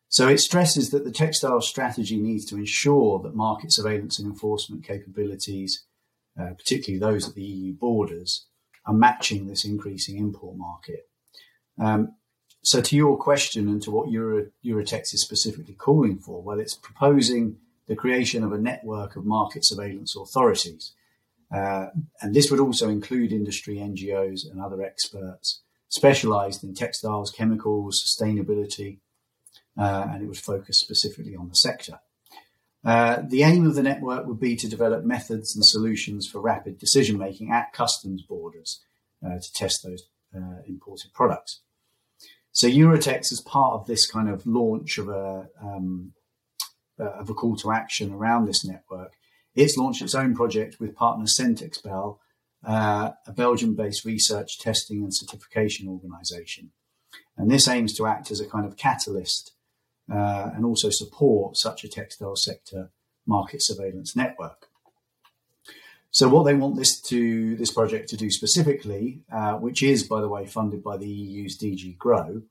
So 0.09 0.29
it 0.29 0.39
stresses 0.39 0.91
that 0.91 1.05
the 1.05 1.13
textile 1.13 1.61
strategy 1.61 2.17
needs 2.17 2.47
to 2.47 2.57
ensure 2.57 3.19
that 3.21 3.35
market 3.35 3.73
surveillance 3.73 4.19
and 4.19 4.27
enforcement 4.27 4.85
capabilities, 4.85 5.85
uh, 6.41 6.55
particularly 6.57 6.99
those 6.99 7.29
at 7.29 7.35
the 7.35 7.45
EU 7.45 7.75
borders, 7.75 8.47
are 8.87 8.95
matching 8.95 9.47
this 9.47 9.65
increasing 9.67 10.17
import 10.17 10.57
market. 10.57 11.09
Um, 11.79 12.15
so 12.63 12.81
to 12.81 12.97
your 12.97 13.19
question 13.19 13.69
and 13.69 13.83
to 13.83 13.91
what 13.91 14.11
Euro, 14.11 14.47
Euratex 14.65 15.15
is 15.15 15.23
specifically 15.23 15.75
calling 15.75 16.19
for, 16.19 16.43
well, 16.43 16.59
it's 16.59 16.75
proposing 16.75 17.59
the 17.87 17.97
creation 17.97 18.43
of 18.43 18.53
a 18.53 18.59
network 18.59 19.15
of 19.17 19.25
market 19.25 19.65
surveillance 19.65 20.17
authorities. 20.17 20.93
Uh, 21.55 21.87
and 22.21 22.35
this 22.35 22.51
would 22.51 22.61
also 22.61 22.89
include 22.89 23.33
industry 23.33 23.77
NGOs 23.77 24.51
and 24.51 24.61
other 24.61 24.83
experts 24.83 25.63
specialized 25.89 26.63
in 26.63 26.75
textiles, 26.75 27.31
chemicals, 27.31 28.03
sustainability, 28.03 28.99
uh, 29.79 30.07
and 30.11 30.23
it 30.23 30.29
was 30.29 30.41
focused 30.41 30.81
specifically 30.81 31.35
on 31.35 31.49
the 31.49 31.55
sector. 31.55 32.01
Uh, 32.85 33.23
the 33.27 33.43
aim 33.43 33.67
of 33.67 33.75
the 33.75 33.83
network 33.83 34.27
would 34.27 34.41
be 34.41 34.55
to 34.57 34.69
develop 34.69 35.05
methods 35.05 35.55
and 35.55 35.65
solutions 35.65 36.29
for 36.29 36.41
rapid 36.41 36.79
decision 36.79 37.19
making 37.19 37.51
at 37.51 37.73
customs 37.73 38.23
borders 38.23 38.81
uh, 39.25 39.39
to 39.39 39.53
test 39.53 39.83
those 39.83 40.05
uh, 40.35 40.63
imported 40.67 41.13
products. 41.13 41.61
So 42.53 42.69
Euratex, 42.69 43.33
as 43.33 43.41
part 43.41 43.75
of 43.75 43.87
this 43.87 44.11
kind 44.11 44.29
of 44.29 44.47
launch 44.47 44.99
of 44.99 45.09
a 45.09 45.49
um, 45.61 46.13
uh, 47.01 47.11
of 47.11 47.31
a 47.31 47.35
call 47.35 47.57
to 47.57 47.71
action 47.71 48.13
around 48.13 48.47
this 48.47 48.65
network, 48.65 49.13
it's 49.55 49.77
launched 49.77 50.03
its 50.03 50.15
own 50.15 50.35
project 50.35 50.81
with 50.81 50.97
partner 50.97 51.27
Centexbel 51.27 52.19
uh, 52.67 53.11
a 53.27 53.33
Belgian 53.33 53.75
based 53.75 54.05
research, 54.05 54.59
testing, 54.59 55.03
and 55.03 55.15
certification 55.15 55.89
organization. 55.89 56.71
And 57.37 57.51
this 57.51 57.69
aims 57.69 57.95
to 57.95 58.07
act 58.07 58.31
as 58.31 58.41
a 58.41 58.49
kind 58.49 58.67
of 58.67 58.77
catalyst 58.77 59.53
uh, 60.13 60.51
and 60.55 60.65
also 60.65 60.91
support 60.91 61.57
such 61.57 61.85
a 61.85 61.89
textile 61.89 62.37
sector 62.37 62.91
market 63.27 63.63
surveillance 63.63 64.17
network. 64.17 64.69
So, 66.11 66.29
what 66.29 66.45
they 66.45 66.55
want 66.55 66.77
this 66.77 67.01
to 67.03 67.55
this 67.57 67.71
project 67.71 68.09
to 68.11 68.17
do 68.17 68.31
specifically, 68.31 69.21
uh, 69.31 69.55
which 69.55 69.83
is, 69.83 70.03
by 70.03 70.21
the 70.21 70.29
way, 70.29 70.47
funded 70.47 70.83
by 70.83 70.97
the 70.97 71.07
EU's 71.07 71.59
DG 71.59 71.99
Grow, 71.99 72.43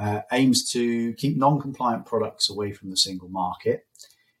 uh, 0.00 0.20
aims 0.32 0.68
to 0.70 1.12
keep 1.14 1.36
non-compliant 1.36 2.06
products 2.06 2.48
away 2.48 2.72
from 2.72 2.90
the 2.90 2.96
single 2.96 3.28
market. 3.28 3.86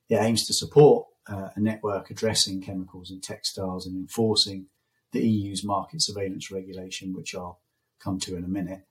It 0.08 0.16
aims 0.16 0.46
to 0.46 0.54
support 0.54 1.06
uh, 1.28 1.48
a 1.54 1.60
network 1.60 2.10
addressing 2.10 2.62
chemicals 2.62 3.10
and 3.10 3.22
textiles 3.22 3.86
and 3.86 3.96
enforcing 3.96 4.66
the 5.14 5.26
EU's 5.26 5.64
market 5.64 6.02
surveillance 6.02 6.50
regulation, 6.50 7.14
which 7.14 7.34
I'll 7.34 7.60
come 7.98 8.18
to 8.20 8.36
in 8.36 8.44
a 8.44 8.48
minute. 8.48 8.82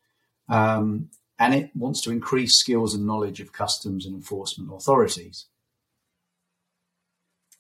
Um, 0.49 1.09
and 1.38 1.53
it 1.53 1.71
wants 1.75 2.01
to 2.03 2.12
increase 2.12 2.57
skills 2.59 2.95
and 2.95 3.05
knowledge 3.05 3.39
of 3.39 3.53
customs 3.53 4.05
and 4.05 4.15
enforcement 4.15 4.71
authorities. 4.73 5.45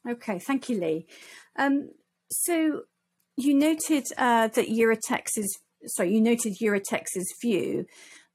Okay, 0.07 0.39
thank 0.39 0.69
you, 0.69 0.79
Lee. 0.79 1.05
Um, 1.57 1.91
so 2.31 2.81
you 3.37 3.53
noted 3.53 4.05
uh, 4.17 4.47
that 4.49 4.67
Euratex's 4.69 5.59
sorry, 5.85 6.13
you 6.13 6.21
noted 6.21 6.57
Euratex's 6.61 7.33
view 7.41 7.85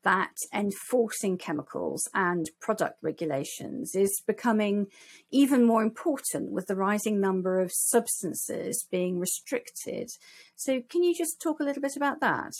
that 0.05 0.35
enforcing 0.55 1.37
chemicals 1.37 2.09
and 2.15 2.51
product 2.61 2.99
regulations 3.03 3.95
is 3.95 4.23
becoming 4.27 4.87
even 5.31 5.65
more 5.65 5.83
important 5.83 6.53
with 6.53 6.67
the 6.67 6.77
rising 6.77 7.21
number 7.21 7.61
of 7.61 7.73
substances 7.73 8.87
being 8.91 9.19
restricted. 9.19 10.11
So, 10.57 10.81
can 10.89 11.03
you 11.03 11.15
just 11.15 11.41
talk 11.41 11.61
a 11.61 11.65
little 11.65 11.83
bit 11.83 11.97
about 11.97 12.21
that? 12.21 12.53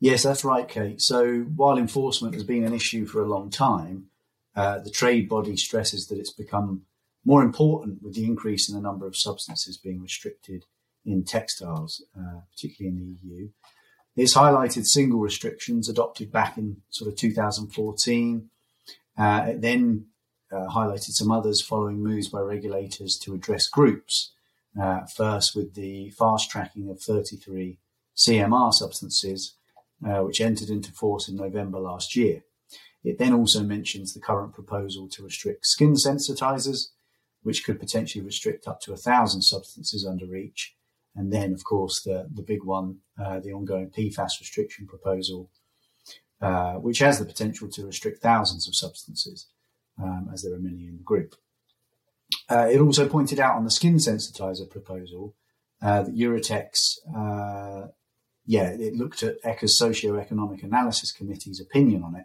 Yes, 0.00 0.22
that's 0.22 0.44
right, 0.44 0.68
Kate. 0.68 1.00
So, 1.00 1.40
while 1.54 1.78
enforcement 1.78 2.34
has 2.34 2.44
been 2.44 2.64
an 2.64 2.74
issue 2.74 3.06
for 3.06 3.22
a 3.22 3.28
long 3.28 3.50
time, 3.50 4.06
uh, 4.54 4.78
the 4.80 4.90
trade 4.90 5.28
body 5.28 5.56
stresses 5.56 6.08
that 6.08 6.18
it's 6.18 6.32
become 6.32 6.82
more 7.24 7.42
important 7.42 8.02
with 8.02 8.14
the 8.14 8.24
increase 8.24 8.68
in 8.68 8.74
the 8.74 8.80
number 8.80 9.06
of 9.06 9.16
substances 9.16 9.76
being 9.76 10.02
restricted 10.02 10.64
in 11.04 11.24
textiles, 11.24 12.04
uh, 12.18 12.40
particularly 12.50 12.96
in 12.96 13.18
the 13.22 13.28
EU. 13.28 13.48
It's 14.14 14.36
highlighted 14.36 14.86
single 14.86 15.20
restrictions 15.20 15.88
adopted 15.88 16.30
back 16.30 16.58
in 16.58 16.82
sort 16.90 17.10
of 17.10 17.16
2014. 17.16 18.50
Uh, 19.16 19.44
it 19.48 19.60
then 19.60 20.06
uh, 20.52 20.68
highlighted 20.68 21.12
some 21.12 21.30
others 21.30 21.62
following 21.62 22.02
moves 22.02 22.28
by 22.28 22.40
regulators 22.40 23.18
to 23.18 23.34
address 23.34 23.68
groups. 23.68 24.32
Uh, 24.80 25.00
first, 25.04 25.54
with 25.54 25.74
the 25.74 26.10
fast 26.10 26.50
tracking 26.50 26.88
of 26.88 27.00
33 27.00 27.78
CMR 28.16 28.72
substances, 28.72 29.54
uh, 30.06 30.20
which 30.20 30.40
entered 30.40 30.70
into 30.70 30.92
force 30.92 31.28
in 31.28 31.36
November 31.36 31.78
last 31.78 32.16
year. 32.16 32.42
It 33.04 33.18
then 33.18 33.32
also 33.32 33.62
mentions 33.62 34.14
the 34.14 34.20
current 34.20 34.54
proposal 34.54 35.08
to 35.08 35.24
restrict 35.24 35.66
skin 35.66 35.94
sensitizers, 35.94 36.88
which 37.42 37.64
could 37.64 37.80
potentially 37.80 38.24
restrict 38.24 38.68
up 38.68 38.80
to 38.82 38.92
a 38.92 38.96
thousand 38.96 39.42
substances 39.42 40.06
under 40.06 40.26
REACH. 40.26 40.74
And 41.14 41.32
then, 41.32 41.52
of 41.52 41.64
course, 41.64 42.02
the, 42.02 42.28
the 42.32 42.42
big 42.42 42.64
one, 42.64 42.98
uh, 43.22 43.40
the 43.40 43.52
ongoing 43.52 43.90
PFAS 43.90 44.40
restriction 44.40 44.86
proposal, 44.86 45.50
uh, 46.40 46.74
which 46.74 46.98
has 47.00 47.18
the 47.18 47.24
potential 47.24 47.68
to 47.68 47.86
restrict 47.86 48.22
thousands 48.22 48.66
of 48.66 48.74
substances, 48.74 49.46
um, 50.02 50.30
as 50.32 50.42
there 50.42 50.54
are 50.54 50.58
many 50.58 50.86
in 50.86 50.96
the 50.96 51.02
group. 51.02 51.34
Uh, 52.48 52.68
it 52.70 52.80
also 52.80 53.08
pointed 53.08 53.38
out 53.38 53.56
on 53.56 53.64
the 53.64 53.70
skin 53.70 53.96
sensitizer 53.96 54.68
proposal 54.68 55.34
uh, 55.82 56.02
that 56.02 56.16
Euratex, 56.16 56.98
uh, 57.14 57.88
yeah, 58.46 58.70
it 58.70 58.94
looked 58.94 59.22
at 59.22 59.36
ECHA's 59.44 59.78
socio-economic 59.78 60.62
analysis 60.62 61.12
committee's 61.12 61.60
opinion 61.60 62.02
on 62.02 62.16
it, 62.16 62.24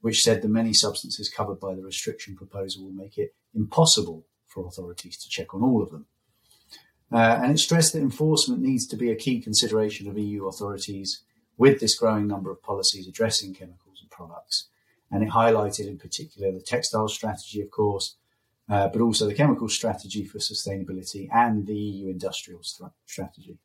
which 0.00 0.22
said 0.22 0.42
the 0.42 0.48
many 0.48 0.72
substances 0.72 1.28
covered 1.28 1.60
by 1.60 1.74
the 1.74 1.82
restriction 1.82 2.36
proposal 2.36 2.84
will 2.84 2.92
make 2.92 3.16
it 3.18 3.34
impossible 3.54 4.26
for 4.46 4.66
authorities 4.66 5.16
to 5.18 5.28
check 5.28 5.54
on 5.54 5.62
all 5.62 5.82
of 5.82 5.90
them. 5.90 6.06
Uh, 7.12 7.38
and 7.42 7.52
it 7.52 7.58
stressed 7.58 7.92
that 7.92 8.00
enforcement 8.00 8.60
needs 8.60 8.86
to 8.86 8.96
be 8.96 9.10
a 9.10 9.16
key 9.16 9.40
consideration 9.40 10.08
of 10.08 10.18
EU 10.18 10.46
authorities 10.46 11.22
with 11.56 11.80
this 11.80 11.96
growing 11.96 12.26
number 12.26 12.50
of 12.50 12.62
policies 12.62 13.06
addressing 13.06 13.54
chemicals 13.54 13.98
and 14.00 14.10
products. 14.10 14.68
And 15.10 15.22
it 15.22 15.30
highlighted 15.30 15.86
in 15.86 15.98
particular 15.98 16.52
the 16.52 16.60
textile 16.60 17.08
strategy, 17.08 17.60
of 17.60 17.70
course, 17.70 18.16
uh, 18.68 18.88
but 18.88 19.00
also 19.00 19.26
the 19.26 19.34
chemical 19.34 19.68
strategy 19.68 20.24
for 20.24 20.38
sustainability 20.38 21.28
and 21.32 21.66
the 21.66 21.76
EU 21.76 22.08
industrial 22.10 22.60
st- 22.62 22.90
strategy. 23.06 23.58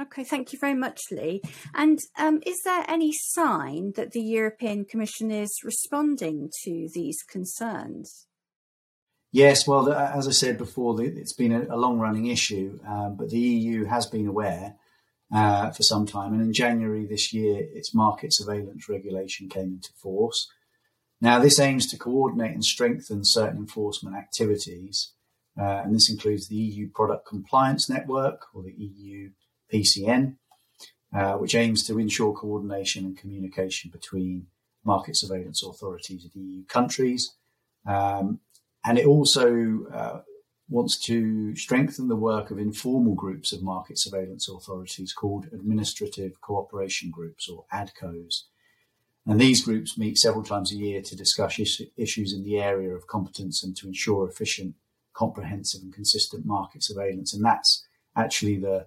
Okay, 0.00 0.22
thank 0.22 0.52
you 0.52 0.58
very 0.58 0.74
much, 0.74 1.00
Lee. 1.10 1.42
And 1.74 1.98
um, 2.16 2.40
is 2.46 2.60
there 2.64 2.84
any 2.88 3.12
sign 3.12 3.92
that 3.96 4.12
the 4.12 4.22
European 4.22 4.84
Commission 4.84 5.30
is 5.30 5.50
responding 5.64 6.50
to 6.64 6.88
these 6.94 7.22
concerns? 7.28 8.26
Yes, 9.32 9.66
well, 9.66 9.92
as 9.92 10.26
I 10.26 10.32
said 10.32 10.58
before, 10.58 11.00
it's 11.00 11.32
been 11.32 11.52
a, 11.52 11.76
long 11.76 12.00
running 12.00 12.26
issue, 12.26 12.80
um, 12.86 13.16
but 13.16 13.30
the 13.30 13.38
EU 13.38 13.84
has 13.84 14.06
been 14.06 14.26
aware 14.26 14.74
uh, 15.32 15.70
for 15.70 15.84
some 15.84 16.04
time. 16.04 16.32
And 16.32 16.42
in 16.42 16.52
January 16.52 17.06
this 17.06 17.32
year, 17.32 17.64
its 17.72 17.94
market 17.94 18.32
surveillance 18.32 18.88
regulation 18.88 19.48
came 19.48 19.74
into 19.74 19.92
force. 19.92 20.50
Now, 21.20 21.38
this 21.38 21.60
aims 21.60 21.86
to 21.88 21.98
coordinate 21.98 22.52
and 22.52 22.64
strengthen 22.64 23.24
certain 23.24 23.58
enforcement 23.58 24.16
activities, 24.16 25.12
uh, 25.56 25.82
and 25.84 25.94
this 25.94 26.10
includes 26.10 26.48
the 26.48 26.56
EU 26.56 26.88
Product 26.88 27.24
Compliance 27.24 27.88
Network, 27.88 28.46
or 28.52 28.64
the 28.64 28.74
EU 28.76 29.30
PCN, 29.72 30.38
uh, 31.14 31.34
which 31.34 31.54
aims 31.54 31.86
to 31.86 32.00
ensure 32.00 32.32
coordination 32.32 33.04
and 33.04 33.16
communication 33.16 33.90
between 33.92 34.46
market 34.84 35.16
surveillance 35.16 35.62
authorities 35.62 36.24
of 36.24 36.32
EU 36.34 36.64
countries. 36.64 37.36
Um, 37.86 38.40
and 38.84 38.98
it 38.98 39.06
also 39.06 39.84
uh, 39.92 40.20
wants 40.68 40.98
to 40.98 41.54
strengthen 41.56 42.08
the 42.08 42.16
work 42.16 42.50
of 42.50 42.58
informal 42.58 43.14
groups 43.14 43.52
of 43.52 43.62
market 43.62 43.98
surveillance 43.98 44.48
authorities 44.48 45.12
called 45.12 45.46
administrative 45.52 46.40
cooperation 46.40 47.10
groups 47.10 47.48
or 47.48 47.64
ADCOs. 47.72 48.44
And 49.26 49.40
these 49.40 49.64
groups 49.64 49.98
meet 49.98 50.16
several 50.16 50.44
times 50.44 50.72
a 50.72 50.76
year 50.76 51.02
to 51.02 51.16
discuss 51.16 51.58
is- 51.58 51.82
issues 51.96 52.32
in 52.32 52.42
the 52.42 52.58
area 52.58 52.94
of 52.94 53.06
competence 53.06 53.62
and 53.62 53.76
to 53.76 53.86
ensure 53.86 54.28
efficient, 54.28 54.76
comprehensive, 55.12 55.82
and 55.82 55.92
consistent 55.92 56.46
market 56.46 56.82
surveillance. 56.82 57.34
And 57.34 57.44
that's 57.44 57.86
actually 58.16 58.58
the 58.58 58.86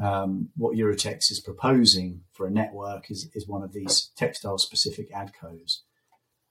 um, 0.00 0.50
what 0.56 0.76
Euratex 0.76 1.30
is 1.30 1.40
proposing 1.40 2.22
for 2.32 2.46
a 2.46 2.50
network 2.50 3.10
is, 3.10 3.28
is 3.34 3.48
one 3.48 3.62
of 3.62 3.72
these 3.72 4.10
textile 4.16 4.58
specific 4.58 5.12
ADCOs. 5.12 5.80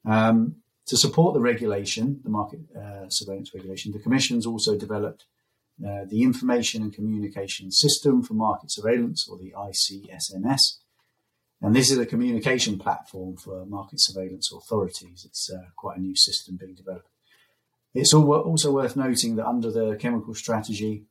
Um, 0.05 0.57
to 0.87 0.97
support 0.97 1.33
the 1.33 1.41
regulation, 1.41 2.21
the 2.23 2.29
market 2.29 2.61
uh, 2.75 3.09
surveillance 3.09 3.53
regulation, 3.53 3.91
the 3.91 3.99
Commission's 3.99 4.45
also 4.45 4.77
developed 4.77 5.25
uh, 5.85 6.05
the 6.09 6.23
Information 6.23 6.81
and 6.81 6.93
Communication 6.93 7.71
System 7.71 8.23
for 8.23 8.33
Market 8.33 8.71
Surveillance, 8.71 9.27
or 9.29 9.37
the 9.37 9.53
ICSMS. 9.55 10.79
And 11.61 11.75
this 11.75 11.91
is 11.91 11.97
a 11.97 12.05
communication 12.05 12.79
platform 12.79 13.35
for 13.35 13.65
market 13.65 13.99
surveillance 13.99 14.51
authorities. 14.51 15.25
It's 15.27 15.51
uh, 15.51 15.69
quite 15.75 15.97
a 15.97 16.01
new 16.01 16.15
system 16.15 16.55
being 16.55 16.75
developed. 16.75 17.09
It's 17.93 18.13
also 18.13 18.71
worth 18.71 18.95
noting 18.95 19.35
that 19.35 19.47
under 19.47 19.71
the 19.71 19.95
chemical 19.95 20.35
strategy, 20.35 21.05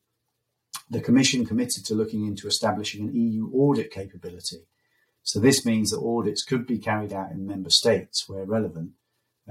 the 0.88 1.00
Commission 1.00 1.44
committed 1.44 1.84
to 1.86 1.94
looking 1.94 2.26
into 2.26 2.46
establishing 2.46 3.08
an 3.08 3.14
EU 3.14 3.50
audit 3.52 3.90
capability. 3.90 4.68
So 5.22 5.40
this 5.40 5.66
means 5.66 5.90
that 5.90 6.00
audits 6.00 6.44
could 6.44 6.66
be 6.66 6.78
carried 6.78 7.12
out 7.12 7.32
in 7.32 7.46
member 7.46 7.70
states 7.70 8.28
where 8.28 8.44
relevant 8.44 8.92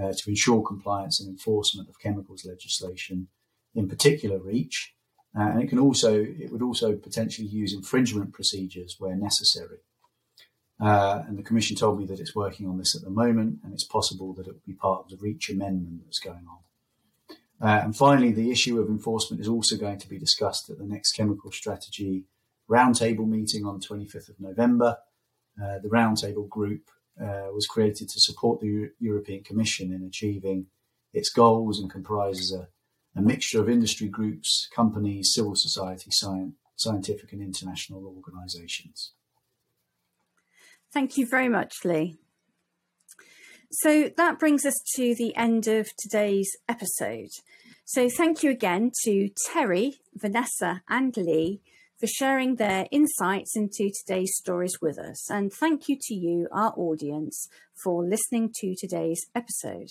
uh, 0.01 0.13
to 0.13 0.29
ensure 0.29 0.61
compliance 0.61 1.19
and 1.19 1.29
enforcement 1.29 1.89
of 1.89 1.99
chemicals 1.99 2.45
legislation, 2.45 3.27
in 3.73 3.87
particular 3.87 4.39
REACH. 4.39 4.93
Uh, 5.37 5.49
and 5.49 5.61
it 5.61 5.67
can 5.67 5.79
also 5.79 6.23
it 6.23 6.51
would 6.51 6.61
also 6.61 6.95
potentially 6.95 7.47
use 7.47 7.73
infringement 7.73 8.33
procedures 8.33 8.95
where 8.99 9.15
necessary. 9.15 9.79
Uh, 10.79 11.23
and 11.27 11.37
the 11.37 11.43
Commission 11.43 11.75
told 11.75 11.99
me 11.99 12.05
that 12.05 12.19
it's 12.19 12.35
working 12.35 12.67
on 12.67 12.77
this 12.77 12.95
at 12.95 13.01
the 13.01 13.09
moment, 13.09 13.59
and 13.63 13.73
it's 13.73 13.83
possible 13.83 14.33
that 14.33 14.47
it 14.47 14.53
will 14.53 14.61
be 14.65 14.73
part 14.73 15.03
of 15.03 15.09
the 15.09 15.17
REACH 15.17 15.49
amendment 15.49 16.01
that's 16.03 16.19
going 16.19 16.45
on. 16.49 16.59
Uh, 17.61 17.81
and 17.83 17.95
finally, 17.95 18.31
the 18.31 18.51
issue 18.51 18.79
of 18.79 18.89
enforcement 18.89 19.41
is 19.41 19.47
also 19.47 19.77
going 19.77 19.97
to 19.97 20.09
be 20.09 20.19
discussed 20.19 20.69
at 20.69 20.77
the 20.77 20.85
next 20.85 21.13
chemical 21.13 21.51
strategy 21.51 22.25
roundtable 22.69 23.27
meeting 23.27 23.65
on 23.65 23.79
25th 23.79 24.29
of 24.29 24.39
November. 24.39 24.97
Uh, 25.61 25.79
the 25.79 25.89
roundtable 25.89 26.49
group 26.49 26.89
uh, 27.21 27.47
was 27.53 27.67
created 27.67 28.09
to 28.09 28.19
support 28.19 28.59
the 28.59 28.67
Euro- 28.67 28.89
European 28.99 29.43
Commission 29.43 29.93
in 29.93 30.03
achieving 30.03 30.67
its 31.13 31.29
goals 31.29 31.79
and 31.79 31.89
comprises 31.89 32.53
a, 32.53 32.67
a 33.17 33.21
mixture 33.21 33.61
of 33.61 33.69
industry 33.69 34.07
groups, 34.07 34.67
companies, 34.75 35.33
civil 35.33 35.55
society, 35.55 36.11
scientific 36.75 37.31
and 37.31 37.41
international 37.41 38.05
organisations. 38.05 39.13
Thank 40.93 41.17
you 41.17 41.25
very 41.25 41.49
much, 41.49 41.73
Lee. 41.83 42.17
So 43.71 44.09
that 44.15 44.39
brings 44.39 44.65
us 44.65 44.75
to 44.95 45.15
the 45.15 45.35
end 45.35 45.67
of 45.67 45.89
today's 45.97 46.49
episode. 46.69 47.29
So 47.83 48.09
thank 48.09 48.43
you 48.43 48.49
again 48.49 48.91
to 49.03 49.29
Terry, 49.51 49.99
Vanessa, 50.13 50.81
and 50.87 51.15
Lee 51.17 51.61
for 51.99 52.07
sharing 52.07 52.55
their 52.55 52.87
insights 52.91 53.55
into 53.55 53.89
today's 53.89 54.35
stories 54.35 54.79
with 54.81 54.97
us. 54.97 55.29
And 55.29 55.51
thank 55.51 55.87
you 55.87 55.97
to 56.01 56.13
you, 56.13 56.47
our 56.51 56.73
audience, 56.75 57.47
for 57.83 58.03
listening 58.03 58.51
to 58.59 58.75
today's 58.75 59.25
episode. 59.33 59.89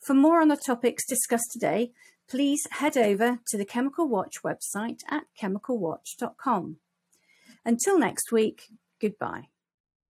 For 0.00 0.14
more 0.14 0.40
on 0.40 0.48
the 0.48 0.56
topics 0.56 1.06
discussed 1.06 1.50
today, 1.52 1.92
please 2.28 2.66
head 2.72 2.96
over 2.96 3.38
to 3.48 3.58
the 3.58 3.64
Chemical 3.64 4.08
Watch 4.08 4.36
website 4.44 5.00
at 5.08 5.24
chemicalwatch.com. 5.40 6.76
Until 7.64 7.98
next 7.98 8.32
week, 8.32 8.68
goodbye. 9.00 9.48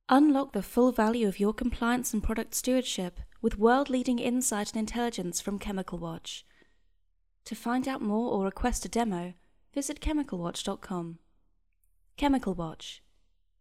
Unlock 0.08 0.52
the 0.52 0.62
full 0.62 0.92
value 0.92 1.28
of 1.28 1.38
your 1.38 1.52
compliance 1.52 2.12
and 2.12 2.22
product 2.22 2.54
stewardship 2.54 3.20
with 3.40 3.58
world 3.58 3.90
leading 3.90 4.18
insight 4.18 4.72
and 4.72 4.80
intelligence 4.80 5.40
from 5.40 5.58
Chemical 5.58 5.98
Watch. 5.98 6.46
To 7.46 7.54
find 7.54 7.88
out 7.88 8.00
more 8.00 8.30
or 8.30 8.44
request 8.44 8.84
a 8.84 8.88
demo, 8.88 9.34
visit 9.72 10.00
chemicalwatch.com. 10.00 11.18
Chemical 12.16 12.54
Watch 12.54 13.02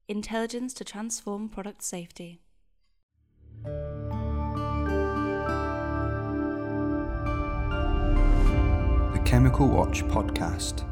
Intelligence 0.07 0.73
to 0.73 0.83
transform 0.83 1.47
product 1.47 1.83
safety. 1.83 2.41
The 3.63 3.69
Chemical 9.23 9.69
Watch 9.69 10.03
Podcast. 10.05 10.90